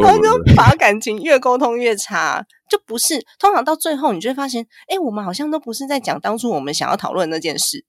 [0.00, 7.84] 然后就把感情越沟通越差，就不是通常到最后，你就会发现，哎，我们好像都不是在讲当初我们想要讨论的那件事，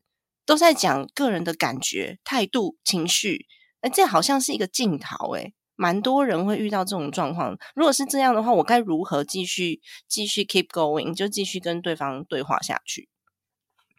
[0.46, 3.48] 都在讲个人的感觉、态度、情绪。
[3.82, 7.58] 哎，这好像是一个镜头，哎，蛮多人会遇到这种状况。
[7.76, 13.10] 如果是这样的话，我该如何继续继续 keep going，就继续跟对方对话下去？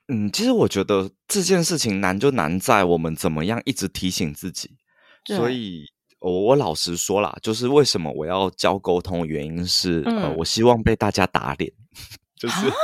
[0.08, 4.76] 嗯，其实我觉得这件事情难就难在我们怎么样一直提醒自己。
[5.24, 5.86] 所以，
[6.20, 11.72] 我我老实说啦，就是为什么我要教沟通，的原因是、呃，嗯我希望被大家打脸，
[12.38, 12.74] 就是啊。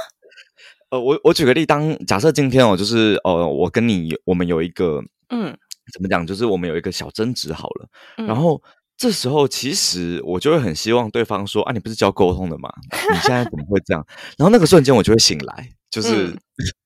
[0.92, 5.46] 呃，我我举个例，当假设今天哦，就是呃，我跟你我们有一个嗯
[5.90, 8.62] 怎么讲，就是我们有一个小争执好了，嗯然后
[8.98, 12.70] 这时候其实我就会很希望对方说啊，你不是教沟通的吗？
[13.11, 14.07] 你现在怎么会这样？
[14.37, 16.38] 然后那个瞬间我就会醒来，就 是、嗯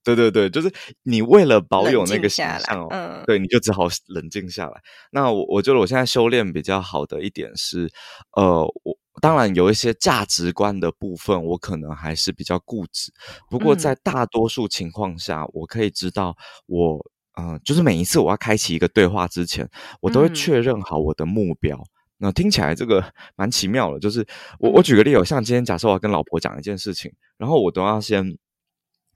[0.05, 4.81] 对对对，就是你为了保有那个形象哦，嗯对，你就只好冷静下来。
[5.11, 7.91] 那我我觉得我现在修炼比较好的一点是，
[8.37, 13.13] 呃，我当然有一些价值观的部分，我可能还是比较固执。
[13.51, 16.99] 不过嗯在大多数情况下，我可以知道我，
[17.35, 19.69] 呃，就是每一次我要开启一个对话之前，
[20.01, 21.83] 我都会嗯确认好我的目标。
[22.19, 23.05] 那听起来这个
[23.37, 24.27] 蛮奇妙的，就是
[24.59, 28.39] 我我举个例子，像今天假设我要跟老婆讲一件事情，然后我都要先。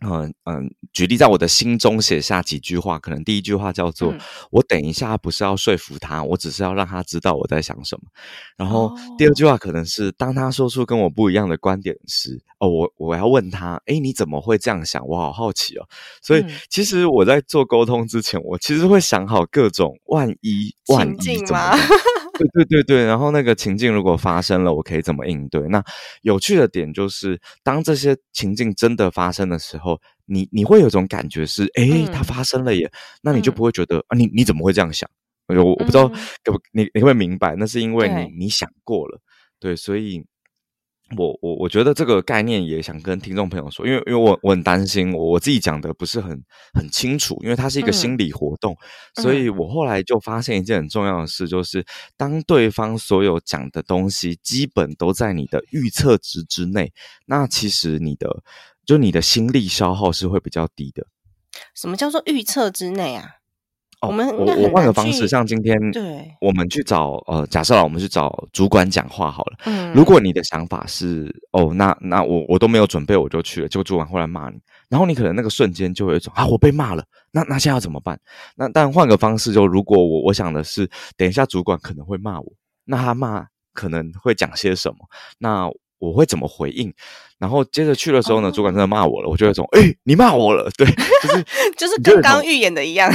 [0.03, 8.03] 嗯嗯，举例在我的心中写下几句话，可能第一句话叫做：嗯我等一下不是要说服他，我只是要让他知道我在想什么。
[8.57, 15.07] 然后哦第二句话可能是当他说出跟我不一样的观点时，哦，我我要问他，诶，你怎么会这样想？
[15.07, 15.87] 我好好奇哦。
[16.23, 21.79] 所以嗯其实我在做沟通之前，我其实会想好各种万一万一怎么样
[22.49, 25.61] 对对对对，然后那个情境如果发生了，我可以怎么应对？
[25.69, 25.83] 那
[26.23, 32.91] 有趣的点就是，当这些情境真的发生的时候，你你会有一种感觉是，哎，它嗯发生了耶，
[33.23, 35.09] 那你就嗯不会觉得啊，你你怎么会这样想？
[35.49, 39.21] 我我不知道嗯可不你你会明白，那是因为你你想过了，
[39.59, 40.25] 对，所以。
[41.17, 46.41] 我我我觉得这个概念也想跟听众朋友说，因为因为我我很担心我我自己讲的不是很
[46.73, 48.77] 很清楚，因为它是一个心嗯理活动，
[49.17, 51.85] 所以我后来就发现一件很重要的事，就是
[52.17, 56.93] 当对方所有讲的东西基本都在你的预测值之内，
[57.27, 58.43] 那其实你的
[58.87, 61.07] 就你的心力消耗是会比较低的。
[61.75, 63.40] 什么叫做预测之内啊？
[64.01, 69.59] 哦，我们我我换个方式，像今天对我们去找呃，假设啊，我们去找主管讲话好了。
[69.67, 74.57] 嗯如果你的想法是哦，那那我我都没有准备我就去了，结果主管后来骂你，
[74.89, 78.19] 然后你可能那个瞬间就会有一种啊，我被骂了，那那现在要怎么办？
[78.57, 82.47] 那但换个方式，就如果我我想的是，等一下主管可能会骂我，
[82.87, 84.97] 那他骂可能会讲些什么？
[85.39, 86.91] 那我会怎么回应？
[87.39, 91.45] 然后接着去的时候呢，哦主管真的骂我了，我就有一种哎，你骂我了，对，就是
[91.77, 93.11] 就是跟刚刚预演的一样。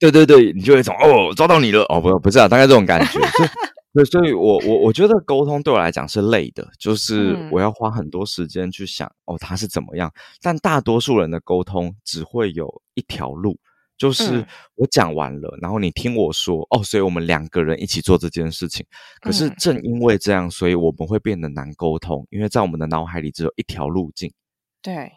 [0.00, 3.20] 对对对，你就有一种哦，抓到你了哦，不不是啊，大概这种感觉。
[3.30, 3.48] 所以，
[3.92, 10.10] 对，所以我我我觉得沟通对我来讲是累的，就是嗯我要花很多时间去想哦，他是怎么样。
[10.40, 13.58] 但大多数人的沟通只会有一条路，
[13.98, 18.86] 就是嗯我讲完了，然后你听我说哦，所以我们两个人一起做这件事情。
[19.20, 24.32] 可是嗯正因为这样，所以我们会变得难沟通，因为在我们的脑海里只有一条路径。
[24.80, 25.12] 对，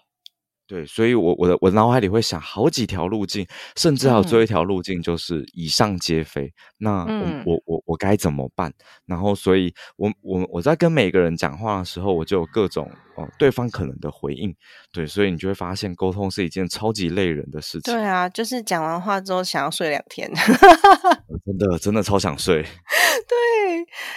[0.65, 3.45] 对，所以我我的我脑海里会想好几条路径，
[3.75, 6.51] 甚至还有最后一条路径就是以上皆非。
[6.77, 8.73] 那我、嗯我我我该怎么办？
[9.05, 14.55] 然后，所以我我我在跟每个人讲话的时候，我就有各种哦对方可能的回应。
[14.91, 17.93] 对，所以你就会发现沟通是一件超级累人的事情。
[17.93, 20.31] 对啊，就是讲完话之后想要睡两天。
[21.45, 22.63] 真的真的超想睡。
[23.27, 23.37] 对，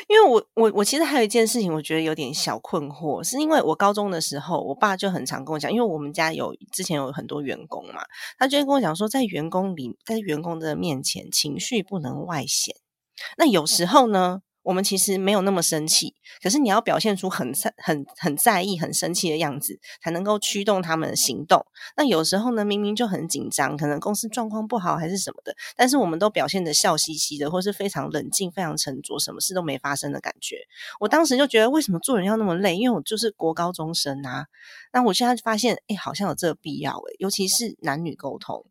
[0.08, 8.02] 因为我我我其实还有一件事情，我觉得有点小困惑，是因为我高中的时候，我爸就很常跟我讲，因为我们家有之前有很多员工嘛，
[8.38, 12.74] 他就会跟我讲说，在员工里，在员工的面前，情绪不能外显。
[13.38, 14.42] 那有时候呢？
[14.66, 21.64] 我们其实没有那么生气，可是你要表现出很在、很很在意、很生气的样子，才能够驱动他们的行动。
[21.96, 30.56] 那有时候呢，明明就很紧张，可能公司状况不好还是什么的，但是我们都表现的笑嘻嘻的，或是非常冷静、非常沉着，什么事都没发生的感觉。
[30.98, 32.74] 我当时就觉得，为什么做人要那么累？
[32.74, 34.46] 因为我就是国高中生啊。
[34.92, 38.66] 那我现在发现，哎，好像有这个必要诶，尤其是男女沟通，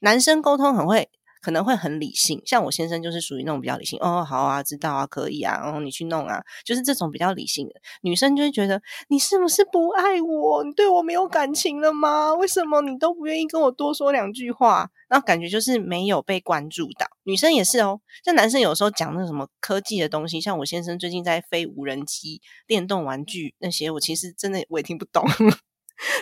[0.00, 1.08] 男生沟通很会。
[1.40, 3.98] 可能会很理性，像我先生就是属于那种比较理性。
[4.00, 10.64] 哦，好啊，知道啊，可以啊，然后你去弄啊，就是这种比较理性的女生就会觉得你是不是不爱我？
[10.64, 12.34] 你对我没有感情了吗？
[12.34, 14.90] 为什么你都不愿意跟我多说两句话？
[15.08, 17.06] 然后感觉就是没有被关注到。
[17.22, 25.24] 女生也是哦，像男生有时候讲那什么科技的东西，像我先生最近在飞无人机、电动玩具那些，我其实真的我也听不懂。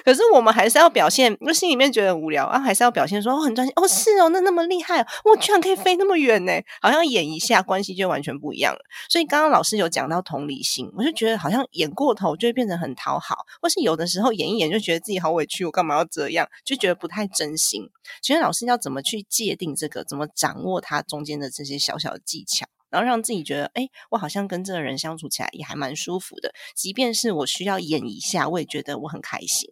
[0.04, 3.72] 可是我们还是要表现，因为心里面觉得很无聊啊，还是要表现说哦很专心。
[3.76, 8.80] 哦，是哦，那那么厉害哦，我居然可以飞那么远呢，好像演一下关系就完全不一样了。
[9.08, 17.88] 所以刚刚老师有讲到同理心，我就觉得好像演过头就会变成很讨好，或是有的时候演一演就觉得自己好委屈，我干嘛要这样，就觉得不太真心。
[18.22, 22.65] 请问老师要怎么去界定这个，怎么掌握它中间的这些小小的技巧？
[22.90, 29.70] 然后让自己觉得，哎，我好像跟这个人相处起来也还蛮舒服的，即便是我需要演一下，我也觉得我很开心。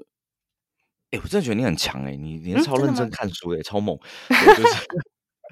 [1.11, 3.97] 哎，我真的觉得你很强哎，你你超认真看书的，超猛。
[4.29, 4.87] 就是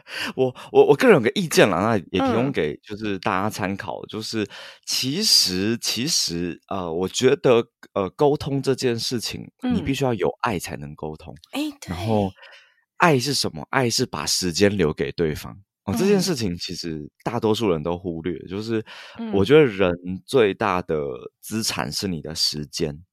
[0.34, 4.04] 我我我个人有个意见啦，那也提供给就是大家参考。
[4.06, 4.44] 就是
[4.84, 11.32] 其实其实呃，我觉得呃，沟通这件事情，你必须要有爱才能沟通。
[11.52, 12.32] 哎，然后
[12.96, 13.64] 爱是什么？
[13.70, 15.62] 爱是把时间留给对方。
[15.84, 18.84] 哦，这件事情其实大多数人都忽略，就是
[19.32, 19.92] 我觉得人
[20.24, 20.96] 最大的
[21.40, 23.04] 资产是你的时间，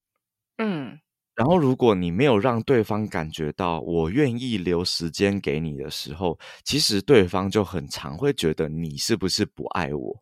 [0.58, 1.00] 嗯，
[1.36, 10.22] 然后如果你没有让对方感觉到我愿意留时间给你的时候，其实对方就很常会觉得你是不是不爱我？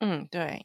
[0.00, 0.64] 嗯，对。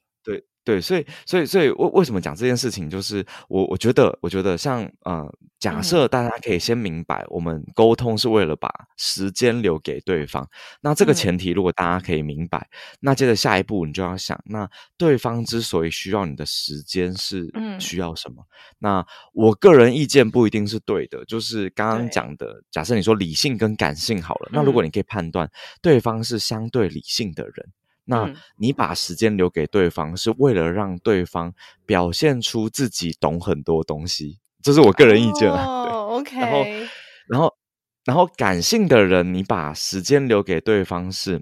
[0.64, 2.90] 对，所以，所以，所以，为为什么讲这件事情？
[2.90, 10.48] 就是我，我觉得，我觉得，像呃，假设大家可以先明白，我们沟通是为了把时间留给对方。
[10.80, 12.66] 那这个前提，如果大家可以明白，
[13.02, 18.42] 那接着下一步，你就要想，那对方之所以需要你的时间是需要什么？
[18.80, 27.70] 那我个人意见不一定是对的，就是刚刚讲的，假设你说理性跟感性好了，那如果你可以判断对方是相对理性的人。
[28.06, 31.54] 那你把时间留给对方，是为了让对方
[31.86, 35.92] 表现出自己懂很多东西，这是我个人意见啊。
[36.08, 36.66] OK，然后，
[37.28, 37.56] 然后，
[38.06, 41.42] 然后感性的人，你把时间留给对方，是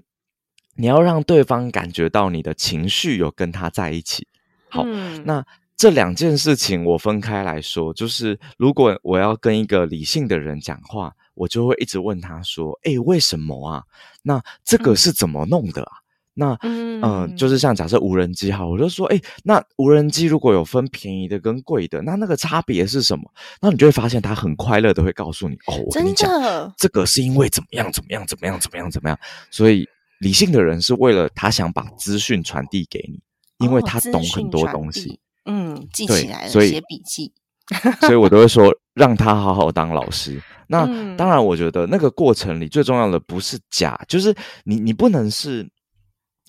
[0.76, 4.26] 你要让对方感觉到你的情绪有跟他在一起。
[4.70, 4.84] 好，
[5.24, 5.44] 那
[5.76, 13.84] 这两件事情我分开来说，就是如果我要跟一个理性的人讲话，我就会一直问他说：“哎，为什么啊？
[14.22, 15.92] 那这个是怎么弄的啊？”
[16.34, 23.24] 那嗯，就是像假设无人机哈，我就说，哎，那无人机如果有分便宜的跟贵的，那那个差别是什么？
[23.60, 26.30] 那你就会发现他很快乐的会告诉你，哦，我跟你讲，
[26.78, 29.18] 这个是因为怎么样怎么样怎么样怎么样怎么样。
[29.50, 29.86] 所以
[30.20, 33.20] 理性的人是为了他想把资讯传递给你，
[33.66, 37.30] 因为他懂很多东西，嗯，记起来了，所以写笔记。
[38.00, 40.40] 所以我都会说， 让他好好当老师。
[40.66, 45.68] 那当然，我觉得那个过程里最重要的不是假，就是你你不能是。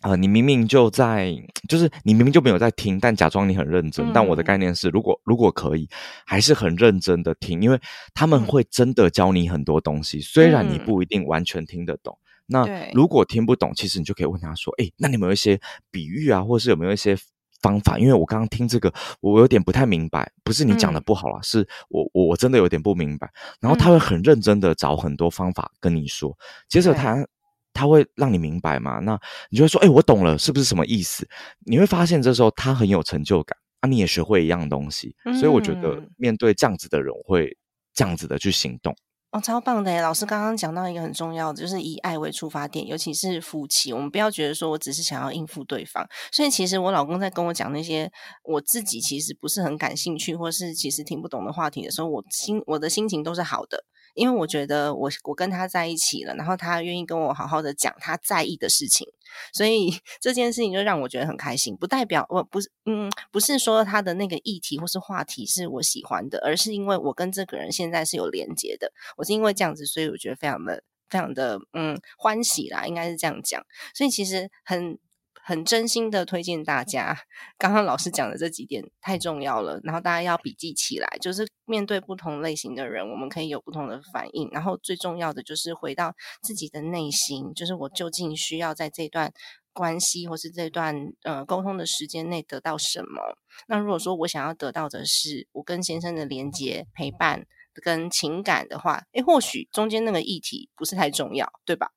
[0.04, 1.34] 啊，你明明就在，
[1.70, 4.12] 就是你明明就没有在听，但假装你很认真。
[4.14, 5.88] 但我的概念是，如果如果可以，
[6.26, 7.80] 还是很认真的听，因为
[8.14, 10.20] 他们会真的教你很多东西。
[10.20, 15.58] 虽然你不一定完全听得懂，那如果听不懂，其实你就可以问他说：“哎，那你有没有一些
[15.90, 17.16] 比喻啊，或者是有没有一些
[17.62, 17.98] 方法？
[17.98, 20.30] 因为我刚刚听这个，我有点不太明白。
[20.44, 23.32] 不是你讲的不好啦，是我我我真的有点不明白。
[23.62, 26.38] 然后他会很认真的找很多方法跟你说，
[26.68, 27.26] 接着他。
[27.74, 29.00] 他会让你明白吗？
[29.00, 31.28] 那你就会说：“哎，我懂了，是不是什么意思？”
[31.66, 33.88] 你会发现这时候他很有成就感啊！
[33.88, 37.58] 你也学会一样东西，所以我觉得面对这样子的人，我会
[37.94, 38.96] 这样子的去行动。
[39.32, 40.00] 哦，超棒的！
[40.00, 46.08] 老师刚刚讲到一个很重要的，就是以爱为出发点，尤其是夫妻，我们不要觉得说我只是想要应付对方。
[46.32, 48.12] 所以其实我老公在跟我讲那些
[48.44, 53.84] 我自己其实不是很感兴趣，或是其实听不懂的话题的时候，我心我的心情都是好的。
[54.14, 59.08] 因为我觉得我我跟他在一起了，然后他愿意跟我好好的讲他在意的事情，
[59.54, 61.76] 所以 这件事情就让我觉得很开心。
[61.76, 68.92] 不代表我不是嗯，不是说他的那个议题或是话题是我喜欢的，而是因为我跟这个人现在是有连接的。
[69.18, 73.66] 我是因为这样子，所以我觉得非常的非常的嗯欢喜啦，应该是这样讲。
[73.94, 74.98] 所以其实很。
[75.46, 77.18] 很真心的推荐大家，
[77.58, 81.08] 刚刚老师讲的这几点太重要了，然后大家要笔记起来。
[81.20, 84.50] 就是面对不同类型的人，我们可以有不同的反应。
[84.52, 89.34] 然后最重要的就是回到自己的内心，就是我究竟需要在这段
[89.74, 93.38] 关系或是这段呃沟通的时间内得到什么？
[93.68, 101.92] 那如果说我想要得到的是我跟先生的连接、陪伴跟情感的话，诶，或许中间那个议题不是太重要，对吧？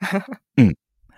[0.56, 0.74] 嗯。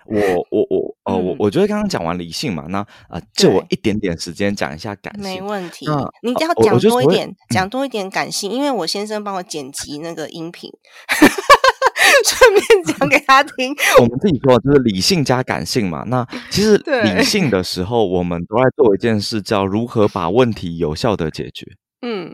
[0.09, 5.85] 我我我呃我我觉得刚刚讲完理性嘛，那啊借我一点点时间讲一下感性，没问题。
[6.23, 10.71] 你要讲多一点，讲多一点感性，因为我先生帮我剪辑那个音频，
[12.25, 13.75] 顺便讲给 他听。
[13.99, 16.03] 我们自己说就是理性加感性嘛。
[16.07, 21.65] 那 其实理性的时候，我们都在做一件事，叫如何把问题有效的解决。
[22.01, 22.33] 嗯，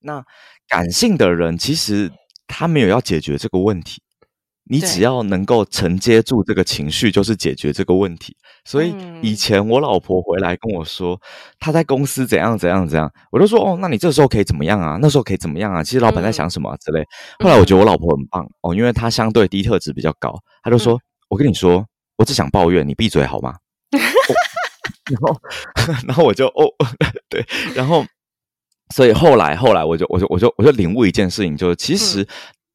[0.00, 0.24] 那
[0.68, 2.10] 感性的人其实
[2.46, 4.02] 他没有要解决这个问题。
[4.68, 8.36] 你只要能够承接住这个情绪，就是解决这个问题。
[8.64, 11.18] 所以以前我老婆回来跟我说，
[11.58, 14.98] 她在公司怎样怎样怎样，我就说哦，那你这时候可以怎么样啊？
[15.00, 15.82] 那时候可以怎么样啊？
[15.82, 17.02] 其实老板在想什么之类。
[17.38, 21.84] 后来我觉得我老婆很棒哦，因为她相对低特质比较高，她就说：“我跟你说，
[22.16, 23.54] 我只想抱怨，你闭嘴好吗？”
[25.10, 25.40] 然后，
[26.06, 26.68] 然后我就哦，
[27.30, 27.42] 对，
[27.74, 28.04] 然后，
[28.94, 32.26] 所以后来后来我就我就我就我就领悟一件事情，就是其实。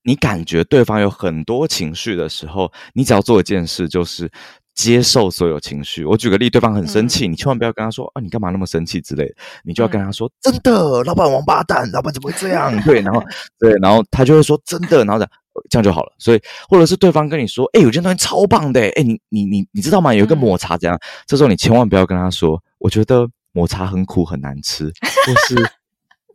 [0.03, 4.29] 你感觉对方有很多情绪的时候，你只要做一件事，就是
[4.75, 6.03] 接受所有情绪。
[6.03, 13.23] 我举个例，对方很生气，你千万不要跟他说：“啊，你干嘛那么生气？”之类的，你就要跟他说：“真的，老板王八蛋，老板怎么会这样？” 对，然后
[13.59, 15.25] 对，然后他就会说：“真的。”然后
[15.69, 16.11] 这样就好了。
[16.17, 20.13] 所以，或者是对方跟你说：“哎，有件东西超棒的，哎，你你你你知道吗？
[20.13, 24.91] 有一个抹茶怎样？”这时候你千万不要跟他说：“我觉得抹茶很苦很难吃。”
[25.25, 25.55] 或是。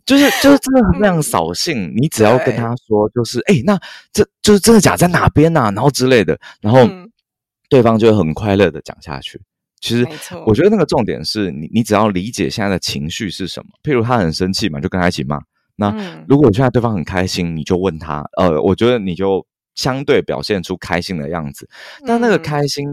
[0.09, 3.79] 就是就是真的非常扫兴，你只要跟他说，就是哎，那
[4.11, 5.71] 这就是真的假在哪边呐？
[5.75, 6.89] 然后之类的，然后
[7.69, 9.39] 对方就会很快乐的讲下去。
[9.83, 10.09] 其实
[10.47, 13.69] 我觉得那个重点是你，你只要理解现在的情绪是什么。
[13.83, 15.39] 譬如他很生气嘛，就跟他一起骂。
[15.77, 15.95] 那
[16.27, 21.69] 如果现在对方很开心，你就问他，呃，我觉得你就相对表现出开心的样子。
[22.07, 22.87] 但那个开心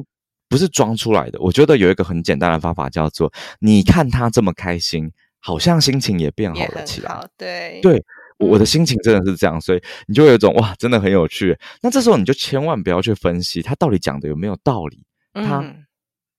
[0.50, 1.40] 不是装出来的。
[1.40, 5.10] 我觉得有一个很简单的方法，叫做你看他这么开心。
[5.46, 8.04] 好像心情也变好了起来，对对，
[8.40, 11.56] 我的心情真的是这样，所以你就有一种哇，真的很有趣。
[11.84, 15.04] 那这时候你就千万不要去分析他到底讲的有没有道理，
[15.36, 15.64] 他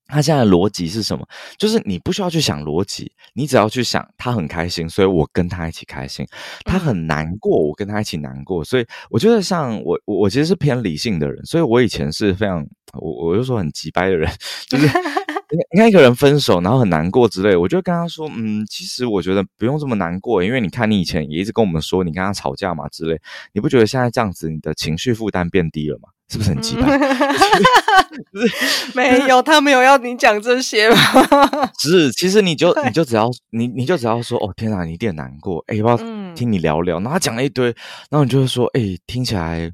[0.09, 1.25] 他现在的逻辑是什么？
[1.57, 6.27] 就是你不需要去想逻辑，你只要去想他很开心，所以我跟他一起开心；
[6.65, 8.65] 他很难过，我跟他一起难过。
[8.65, 14.29] 所以我觉得，像我我我其实是偏理性的人，所以我以前是非常我我就说很急掰的人，
[14.69, 14.89] 就是。
[15.73, 23.21] 你看一个人分手，然后很难过之类，我就跟他说：“嗯，其实我觉得不用这么难过，因为你看你以前也一直跟我们说你跟他吵架嘛之类，
[23.53, 26.09] 你不觉得现在这样子你的情绪负担变低了吗？
[26.29, 26.99] 是不是很奇怪？
[28.95, 30.97] 没有，他没有要你讲这些吗？
[31.79, 35.97] 是，其实你就你就只要你你就只要说哦，天哪，你一定难过，哎，要不要
[36.35, 36.97] 听你聊聊？
[36.97, 37.67] 然后他讲了一堆，
[38.11, 39.71] 然后你就会说，哎，听起来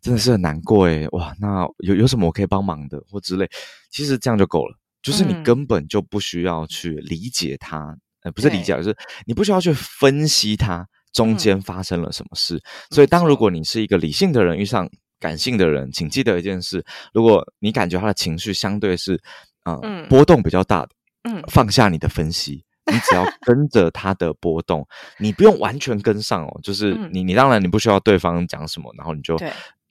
[0.00, 3.48] 真的是很难过，哎，哇，那有有什么我可以帮忙的或之类，
[3.88, 8.96] 其实这样就够了。”就是你根本就不需要去理解他，呃，不是理解，就是
[9.26, 12.62] 你不需要去分析他中间发生了什么事。
[12.90, 14.88] 所以，当如果你是一个理性的人遇上
[15.18, 19.20] 感性的人，请记得一件事：如果你感觉他的情绪相对是
[19.64, 20.90] 嗯波动比较大的，
[21.24, 24.86] 嗯，放下你的分析，你只要跟着他的波动，
[25.18, 26.60] 你不用完全跟上哦。
[26.62, 29.36] 就是你，你当然你不需要对方讲什么，然后你就。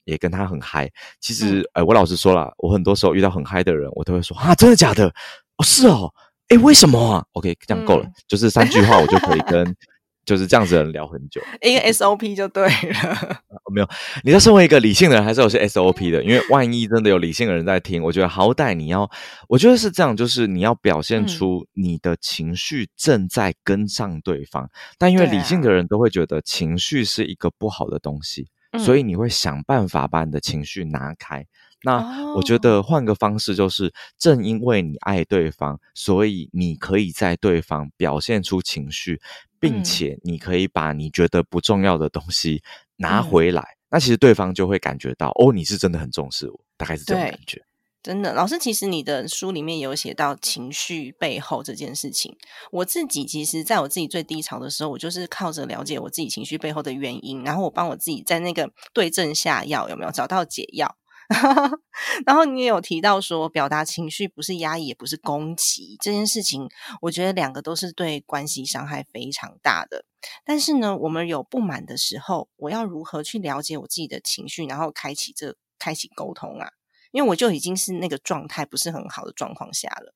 [0.04, 0.90] 也跟他很嗨，
[1.20, 5.08] 其实，呃，我老实说了，我很多时候遇到很嗨的人，我都会说啊，真的假的？
[5.56, 6.12] 哦，是哦，
[6.48, 9.76] 哎，为什么啊？OK，这样够了，就是三句话，我就可以跟
[10.24, 13.42] 就是这样子的人聊很久，一个 SOP 就对了。
[13.72, 13.88] 没有，
[14.22, 19.10] 你要身为一个理性的人，还是有些 SOP 的，因为万一真的有理性的人在听，我觉得好歹你要，
[19.48, 28.48] 我觉得是这样，就是你要表现出你的情绪正在跟上对方，但因为理性的人都会觉得情绪是一个不好的东西。
[28.78, 31.46] 所以你会想办法把你的情绪拿开。
[31.84, 39.20] 那我觉得换个方式，就是正因为你爱对方，所以你可以在对方表现出情绪，
[39.58, 42.62] 并且你可以把你觉得不重要的东西
[42.96, 43.76] 拿回来。
[43.90, 47.60] 那其实对方就会感觉到，哦，你是真的很重视我，大概是这种感觉。
[48.02, 52.36] 真的，老师，其实你的书里面有写到情绪背后这件事情。
[52.72, 60.96] 我自己其实，在我自己最低潮的时候，我就是靠着了解我自己情绪背后的原因，然后我帮我自己在那个对症下药，有没有找到解药？
[62.26, 66.68] 然后你也有提到说，表达情绪不是压抑，也不是攻击这件事情，
[67.02, 70.04] 我觉得两个都是对关系伤害非常大的。
[70.44, 76.68] 但是呢，我们有不满的时候，我要如何去了解我自己的情绪，然后开启这开启沟通啊？
[77.12, 80.12] 因为我就已经是那个状态不是很好的状况下了。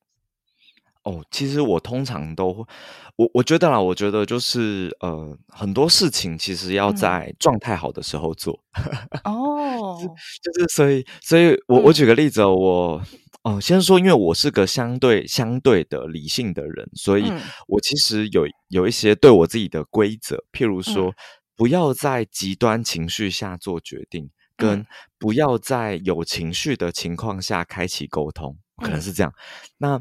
[1.05, 2.67] 哦，其实我通常都，
[3.15, 8.61] 我我觉得啦，我觉得就是呃，很多事情其实要在状态好的时候做。
[9.23, 9.97] 哦，
[10.43, 13.03] 就是所以，所以我我举个例子哦，我
[13.45, 17.33] 哦，先说，因为我是个相对相对的理性的人，所以
[17.69, 21.15] 我其实有有一些对我自己的规则，譬如说，
[21.55, 24.85] 不要在极端情绪下做决定，跟
[25.19, 29.33] 不要在有情绪的情况下开启沟通，可能是这样。
[29.79, 30.01] 那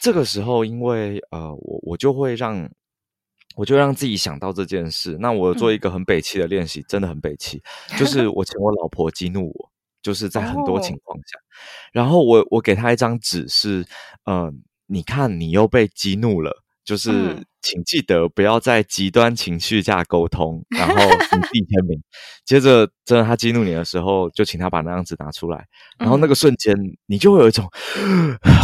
[0.00, 2.68] 这个时候，因为呃，我我就会让，
[3.56, 5.16] 我就让自己想到这件事。
[5.20, 7.62] 那我做一个很北气的练习，真的很北气，
[7.98, 9.70] 就是我请我老婆激怒我，
[10.02, 11.38] 就是在很多情况下，
[11.92, 13.84] 然后我我给她一张纸，是
[14.24, 14.52] 呃，
[14.86, 16.62] 你看你又被激怒了。
[16.86, 22.00] 就是，请记得不要在极端情绪下沟通，然后你自己签名。
[22.44, 25.66] 接着，真的他激怒你的时候，就请他把那张纸拿出来，
[25.98, 26.74] 然后那个瞬间，
[27.06, 27.68] 你就会有一种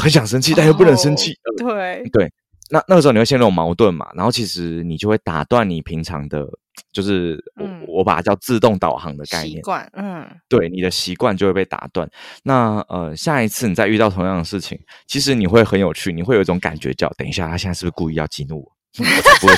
[0.00, 1.34] 很想生气，但又不能生气。
[1.58, 2.32] 对对。
[2.70, 4.08] 那那个时候你会陷入矛盾嘛？
[4.14, 6.46] 然后其实你就会打断你平常的，
[6.92, 9.56] 就是我我把它叫自动导航的概念。
[9.56, 12.08] 习惯，嗯，对，你的习惯就会被打断。
[12.44, 18.72] 那呃，下一次你再遇到同样的事情，其实你会很有趣，你会有一种感觉叫：等一下，他现在是不是故意要激怒我？
[18.98, 19.54] 我才不会。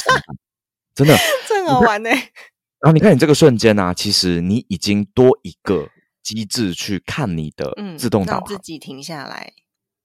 [0.95, 1.17] 真的，
[1.49, 2.11] 真好玩呢。
[2.11, 5.89] 然后你看，你这个瞬间呢，其实你已经多一个
[6.23, 9.53] 机制去看你的自动导航，自己停下来。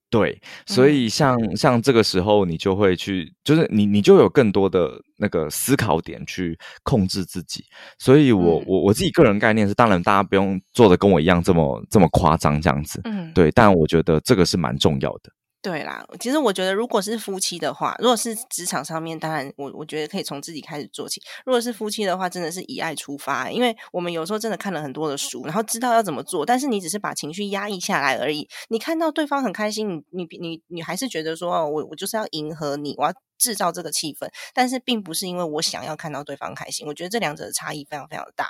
[0.09, 7.63] 对，所以像像这个时候，你就会去，就是你你就有更多的那个思考点去控制自己。
[7.99, 15.31] 所以我我我自己个人概念是，当然大家不用做的跟我一样这么这么夸张这样子，嗯，对，但我觉得这个是蛮重要的。
[15.61, 21.21] 对啦，其实我觉得，如果是夫妻的话，如果是职场上面，当然我我觉得可以从自己开始做起。
[21.45, 28.47] 如果是夫妻的话，真的是以爱出发，因为我们有时候真的看了很多的书，然后知道要怎么做，但是你只是把情绪压抑下来而已。
[28.69, 36.87] 你看到对方很开心，你你你你还是觉得说，我我就是要迎合你，我要制造这个气氛，但是并不是因为我想要看到对方开心。
[36.87, 38.47] 我觉得这两者的差异非常非常大。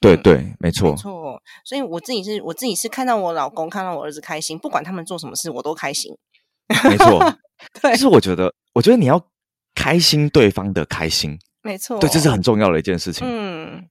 [0.00, 1.42] 对对，没错，没错。
[1.64, 6.12] 所以我自己是我自己是看到我老公看到我儿子开心，不管他们做什么事，我都开心。
[6.84, 7.18] 没错，
[7.80, 7.92] 对。
[7.92, 9.20] 其实我觉得，我觉得你要
[9.74, 13.26] 开心对方的开心，没错，对，这是很重要的一件事情。
[13.28, 13.84] 嗯。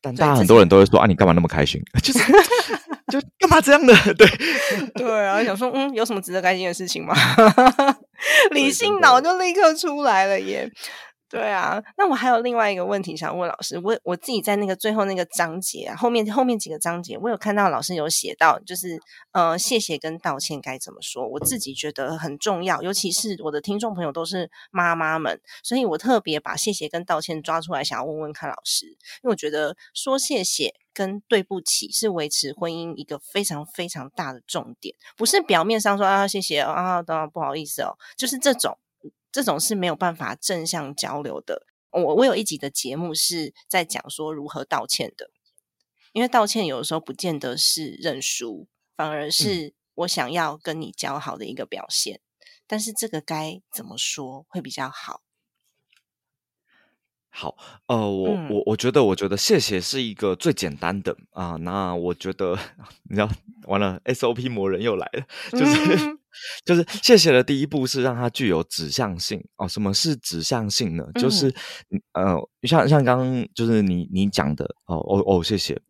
[0.00, 1.80] 但大家很多人都会说啊，你干嘛那么开心？
[2.02, 2.18] 就是
[3.10, 3.94] 就干嘛这样的？
[4.14, 4.26] 对
[4.94, 7.14] 对啊，想说嗯，有什么值得开心的事情吗？
[8.50, 10.70] 理性脑就立刻出来了耶。
[11.30, 13.76] 对啊，那我还有另外一个问题想问老师。
[13.82, 19.00] 我我自己在那个最后那个章节啊，后面后面几个章节，我有看到老师有写到，就是
[19.32, 21.26] 呃，谢谢跟道歉该怎么说。
[21.26, 38.78] 我自己觉得很重要，尤其是我的听众朋友都是妈妈们，所以我特别把谢谢跟道歉抓出来，想要问问看老师，因为我觉得说谢谢跟对不起是维持婚姻一个非常非常大的重点，不是表面上说啊谢谢啊，当然不好意思哦，就是这种。
[39.34, 41.66] 这种是没有办法正向交流的。
[41.90, 45.28] 我我有一集的节目是在讲说如何道歉的，
[46.12, 52.20] 因为道歉有的时候不见得是认输，反而是我想要跟你交好的一个表现。
[52.68, 55.22] 但是这个该怎么说会比较好？
[57.28, 57.56] 好，
[57.86, 61.56] 呃，我我我觉得，我觉得谢谢是一个最简单的啊。
[61.56, 62.56] 那我觉得，
[63.10, 63.28] 你知道，
[63.66, 66.18] 完了，SOP 魔人又来了，就是。
[66.64, 69.68] 就是谢谢的第一步是让它具有指向性哦。
[69.68, 71.04] 什么是指向性呢？
[71.14, 71.54] 就是
[72.12, 75.80] 呃，像像刚刚就是你你讲的哦哦哦，谢谢。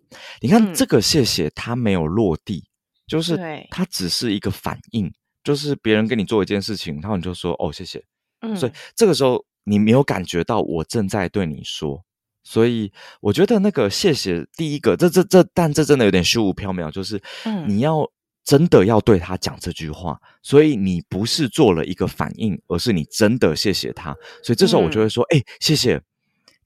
[0.40, 2.64] 你看这个谢谢它没有落地，
[3.06, 3.38] 就是
[3.70, 8.02] 它只是一个反应，就是别人跟你做一件事情，然后你就说哦谢谢。
[8.40, 12.04] 嗯，所以这个时候你没有感觉到我正在对你说，
[12.42, 17.20] 所以我觉得那个谢谢第一个，这这这，但这真的有点虚无缥缈，就是
[17.66, 18.08] 你要。
[18.44, 24.14] 真的要对他讲这句话，所以你不是做了一个反应，而是你真的谢谢他。
[24.42, 25.98] 所以这时候我就会说：“哎，谢谢。”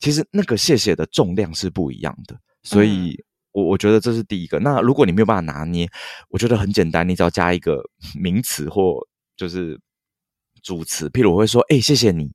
[0.01, 2.37] 其实那个谢谢的重量是不一样的。
[2.65, 3.17] 所以，
[3.53, 4.59] 我我觉得这是第一个。
[4.59, 5.89] 那如果你没有办法拿捏，
[6.31, 7.81] 我觉得很简单，你只要加一个
[8.15, 8.99] 名词或
[9.37, 9.79] 就是
[10.63, 12.33] 主词，譬如我会说：“哎，谢谢你。”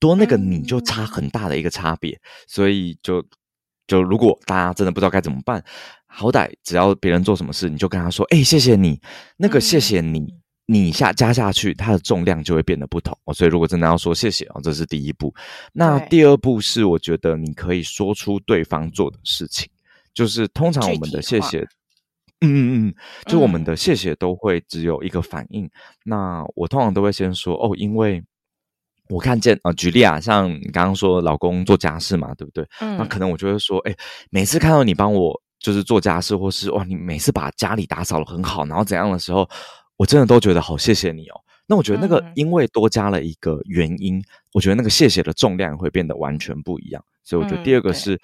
[0.00, 2.18] 多那个你就差很大的一个差别。
[2.46, 3.22] 所以就
[3.86, 5.62] 就如果大家真的不知道该怎么办。
[6.12, 9.00] 好歹只要别人做什么事，你就跟他说：“哎，谢谢你。”
[9.38, 10.34] 那个谢谢你，
[10.66, 13.16] 你下加下去，它的重量就会变得不同。
[13.32, 15.32] 所以，如果真的要说谢谢哦，这是第一步。
[15.72, 19.68] 那第二步是，我觉得你可以说出对方做的事情，
[20.12, 21.60] 就是通常我们的谢谢，
[22.40, 22.94] 嗯嗯嗯，
[23.26, 25.70] 就我们嗯的谢谢都会只有一个反应。
[26.04, 28.22] 那我通常都会先说哦，因为
[29.08, 32.66] 我看见呃，举例啊，像你刚刚说老公做家事嘛，对不对？
[32.80, 33.94] 那嗯可能我就会说，哎，
[34.30, 39.48] 每次看到你帮我就是做家事，或是哇，你每次把家里打扫的很好，然后怎样的时候，
[39.96, 41.40] 我真的都觉得好谢谢你哦。
[41.66, 44.20] 那我觉得那个嗯因为多加了一个原因，
[44.52, 47.04] 我觉得那个谢谢的重量会变得完全不一样。
[47.22, 48.20] 所以我觉得嗯第二个对是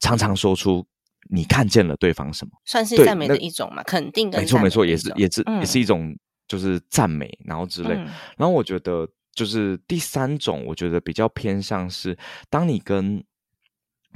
[0.00, 0.84] 常常说出
[1.30, 2.50] 你看见了对方什么。
[2.66, 6.14] 算是赞美的一种嘛，肯定的没错没错，也是也是也是嗯一种
[6.46, 7.94] 就是赞美，然后之类。
[7.94, 8.06] 嗯
[8.36, 12.18] 然后我觉得就是第三种，我觉得比较偏向是，
[12.50, 13.24] 当你跟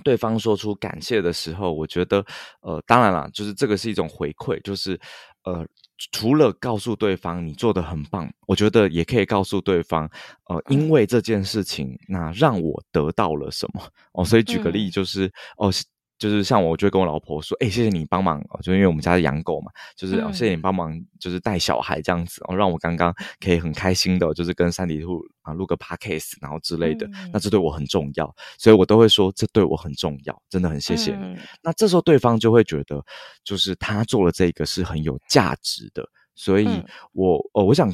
[0.02, 2.24] 对方说出感谢的时候，我觉得
[2.60, 4.98] 呃，当然了，就是这个是一种回馈，就是
[5.44, 5.66] 呃。
[6.12, 10.06] 除了告诉对方你做的很棒，我觉得也可以告诉对方，
[10.44, 13.82] 呃，因为这件事情，那让我得到了什么
[14.12, 14.22] 哦。
[14.22, 15.72] 所以举个例，嗯就是、哦，
[16.18, 18.40] 就是像我就会跟我老婆说，哎、谢谢你帮忙。
[18.50, 20.62] 哦，就因为我们家是养狗嘛，就是、哦、谢谢你嗯。
[20.62, 31.22] 帮忙，就是带小孩这样子哦，让我刚刚可以很开心的，就是跟三里兔啊录个 podcast，然后之类的，那嗯这对我很重要，所以我都会说这对我很重要，真的很谢谢你。
[31.22, 31.38] 嗯。
[31.62, 33.04] 那这时候对方就会觉得，
[33.44, 36.84] 就是他做了这个是很有价值的，所以嗯。
[37.12, 37.92] 我呃，我想。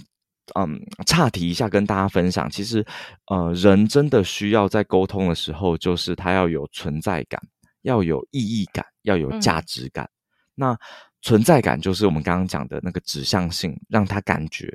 [0.57, 2.85] 嗯，岔题一下，跟大家分享，其实，
[3.31, 7.41] 呃，人真的需要在沟通的时候，就是他要有存在感，
[7.83, 10.09] 要有意义感，要有价嗯值感。
[10.55, 10.77] 那
[11.21, 14.73] 存在感就是我们刚刚讲的那个指向性，让他感觉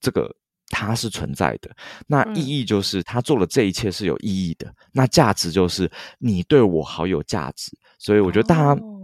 [0.00, 0.34] 这个
[0.68, 1.70] 他是存在的。
[2.06, 4.72] 那嗯意义就是他做了这一切是有意义的。
[4.92, 7.70] 那价值就是你对我好有价值。
[7.98, 8.98] 所以我觉得大家哦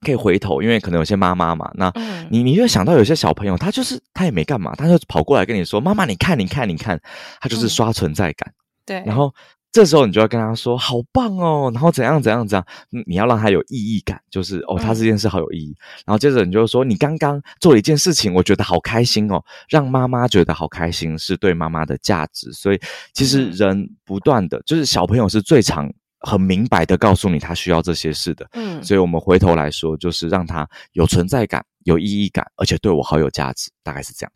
[0.00, 7.00] 可以回头，因为可能有些妈妈嘛，那嗯你你就想到有些小朋友，他就是他也没干嘛，他就跑过来跟你说：“妈妈，你看，你看，你看。”
[7.40, 8.52] 他就是嗯刷存在感。
[8.84, 9.32] 对，然后
[9.72, 15.74] 这时候你就要跟他说：“好棒哦！”然后怎样怎样怎样，嗯你要让他有意义感，就是哦，他嗯这件事好有意义。
[16.04, 22.80] 然后接着你就说：“你刚刚做了一件事情，我觉得好开心哦，让妈妈觉得好开心，是对妈妈的价值。”所以
[23.14, 28.46] 其实嗯人不断的，就是小朋友是最常很明白的告诉你他需要这些事的。
[28.52, 34.32] 嗯所以我们回头来说，就是让他有存在感、有意义感，而且对我好有价值，大概是这样。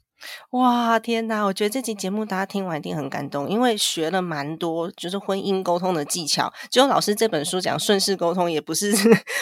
[0.50, 1.44] 哇，天哪！
[1.44, 6.52] 我觉得这集节目大家听完一定很感动，因为学了蛮多就是婚姻沟通的技巧。
[6.70, 8.92] 只有老师这本书讲顺势沟通，也不是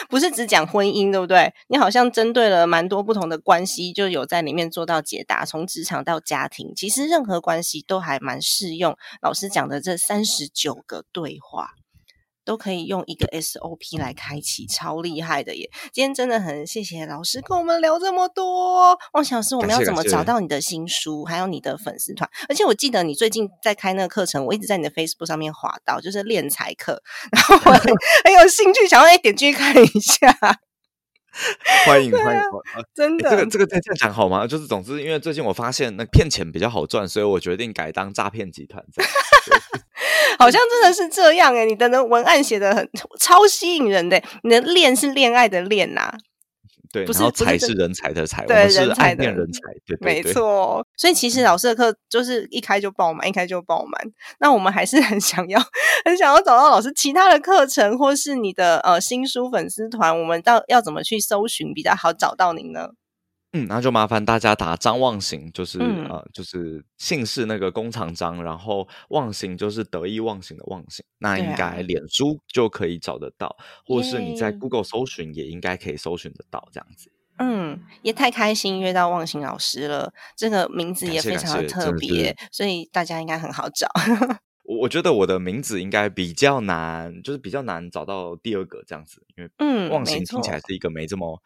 [0.09, 1.53] 不是只讲婚姻，对不对？
[1.67, 8.97] 你好像针对了蛮多不同的关系，就有在里面做到解答，从职场到家庭，其实任何关系都还蛮适用。
[9.21, 11.71] 老师讲的这三十九个对话。
[12.45, 15.69] 都可以用一个 SOP 来开启，超厉害的耶！
[15.91, 18.97] 今天真的很谢谢老师跟我们聊这么多。
[19.13, 22.29] 汪小老师，我们要怎么找到你的新书，还有你的粉丝团？
[22.47, 27.01] 而且我记得你最近在开那个课程，我一直在你的 Facebook 上面滑到，就是练财课，
[27.33, 27.93] 然后我很
[28.23, 30.37] 很有兴趣，想要一点进去看一下。
[31.85, 32.41] 欢 迎欢迎，
[32.93, 34.47] 真的，这个这个在这样讲好吗？
[34.47, 38.83] 就是总之，因为最近我发现那骗钱比较好赚，所以我决定改当诈骗集团。
[40.37, 41.65] 好像真的是这样哎！
[41.65, 46.13] 你的那文案写的很超吸引人的，你的恋是恋爱的恋呐、
[46.91, 50.33] 对，不然后才是人才的才，我对们是爱念人才，对对没。
[50.33, 53.93] 错，所以其实老师的课就是一开就爆满，一开就爆满。
[54.39, 55.59] 那我们还是很想要，
[56.03, 62.89] 很想要找到老师其他的课程，或是你的呃新书粉丝团，我们到要怎么去搜寻比较好找到您呢？
[63.55, 77.09] 嗯，那就麻烦大家打张望行，就是、嗯呃，就是姓氏那个工厂张，然后望行就是得意忘形的忘形，那应该脸书就可以找得到，或是你在耶 Google 搜寻也应该可以搜寻得到这样子。
[77.37, 83.87] 嗯，也太开心约到望行老师了，这个名字也非常的特真的是别，所以大家应该很好找。
[84.67, 91.39] 我我觉得我的名字应该比较难，就是比较难找到第二个这样子，因为嗯，忘没错形听起来，是一个没这么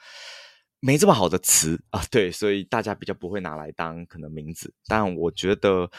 [0.80, 4.74] 没这么好的词啊，对，所以大家比较不会拿来当可能名字。
[4.88, 5.90] 但我觉得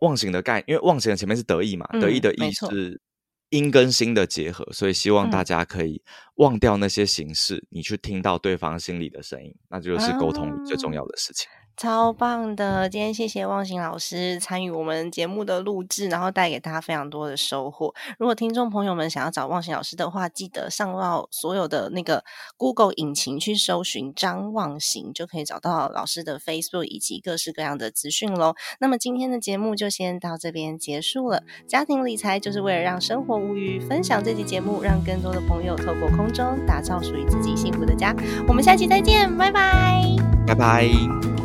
[0.00, 3.00] 忘形的概，因为忘形的前面是得意嘛，得意的意嗯没错是
[3.50, 6.02] 音跟心的结合，所以希望大嗯家可以
[6.36, 11.48] 忘掉那些形式，你去听到对方心里的声音，那就是沟通最重啊要的事情。
[11.76, 12.88] 超棒的！
[12.88, 17.92] 今天谢谢忘形老师参与我们节目的录制，然后带给大家非常多的收获。
[18.18, 22.22] 如果听众朋友们想要找忘形老师的话，记得上到所有的那个
[22.56, 28.54] Google 引擎去搜寻张忘形，就可以找到老师的 Facebook 以及各式各样的资讯喽。
[28.78, 31.42] 那么今天的节目就先到这边结束了。
[31.66, 38.14] 家庭理财就是为了让生活无虞，分享这期节目，让更多的朋友透过空中打造属于自己幸福的家。
[38.46, 40.04] 我们下期再见，拜拜。
[40.46, 41.41] 拜拜。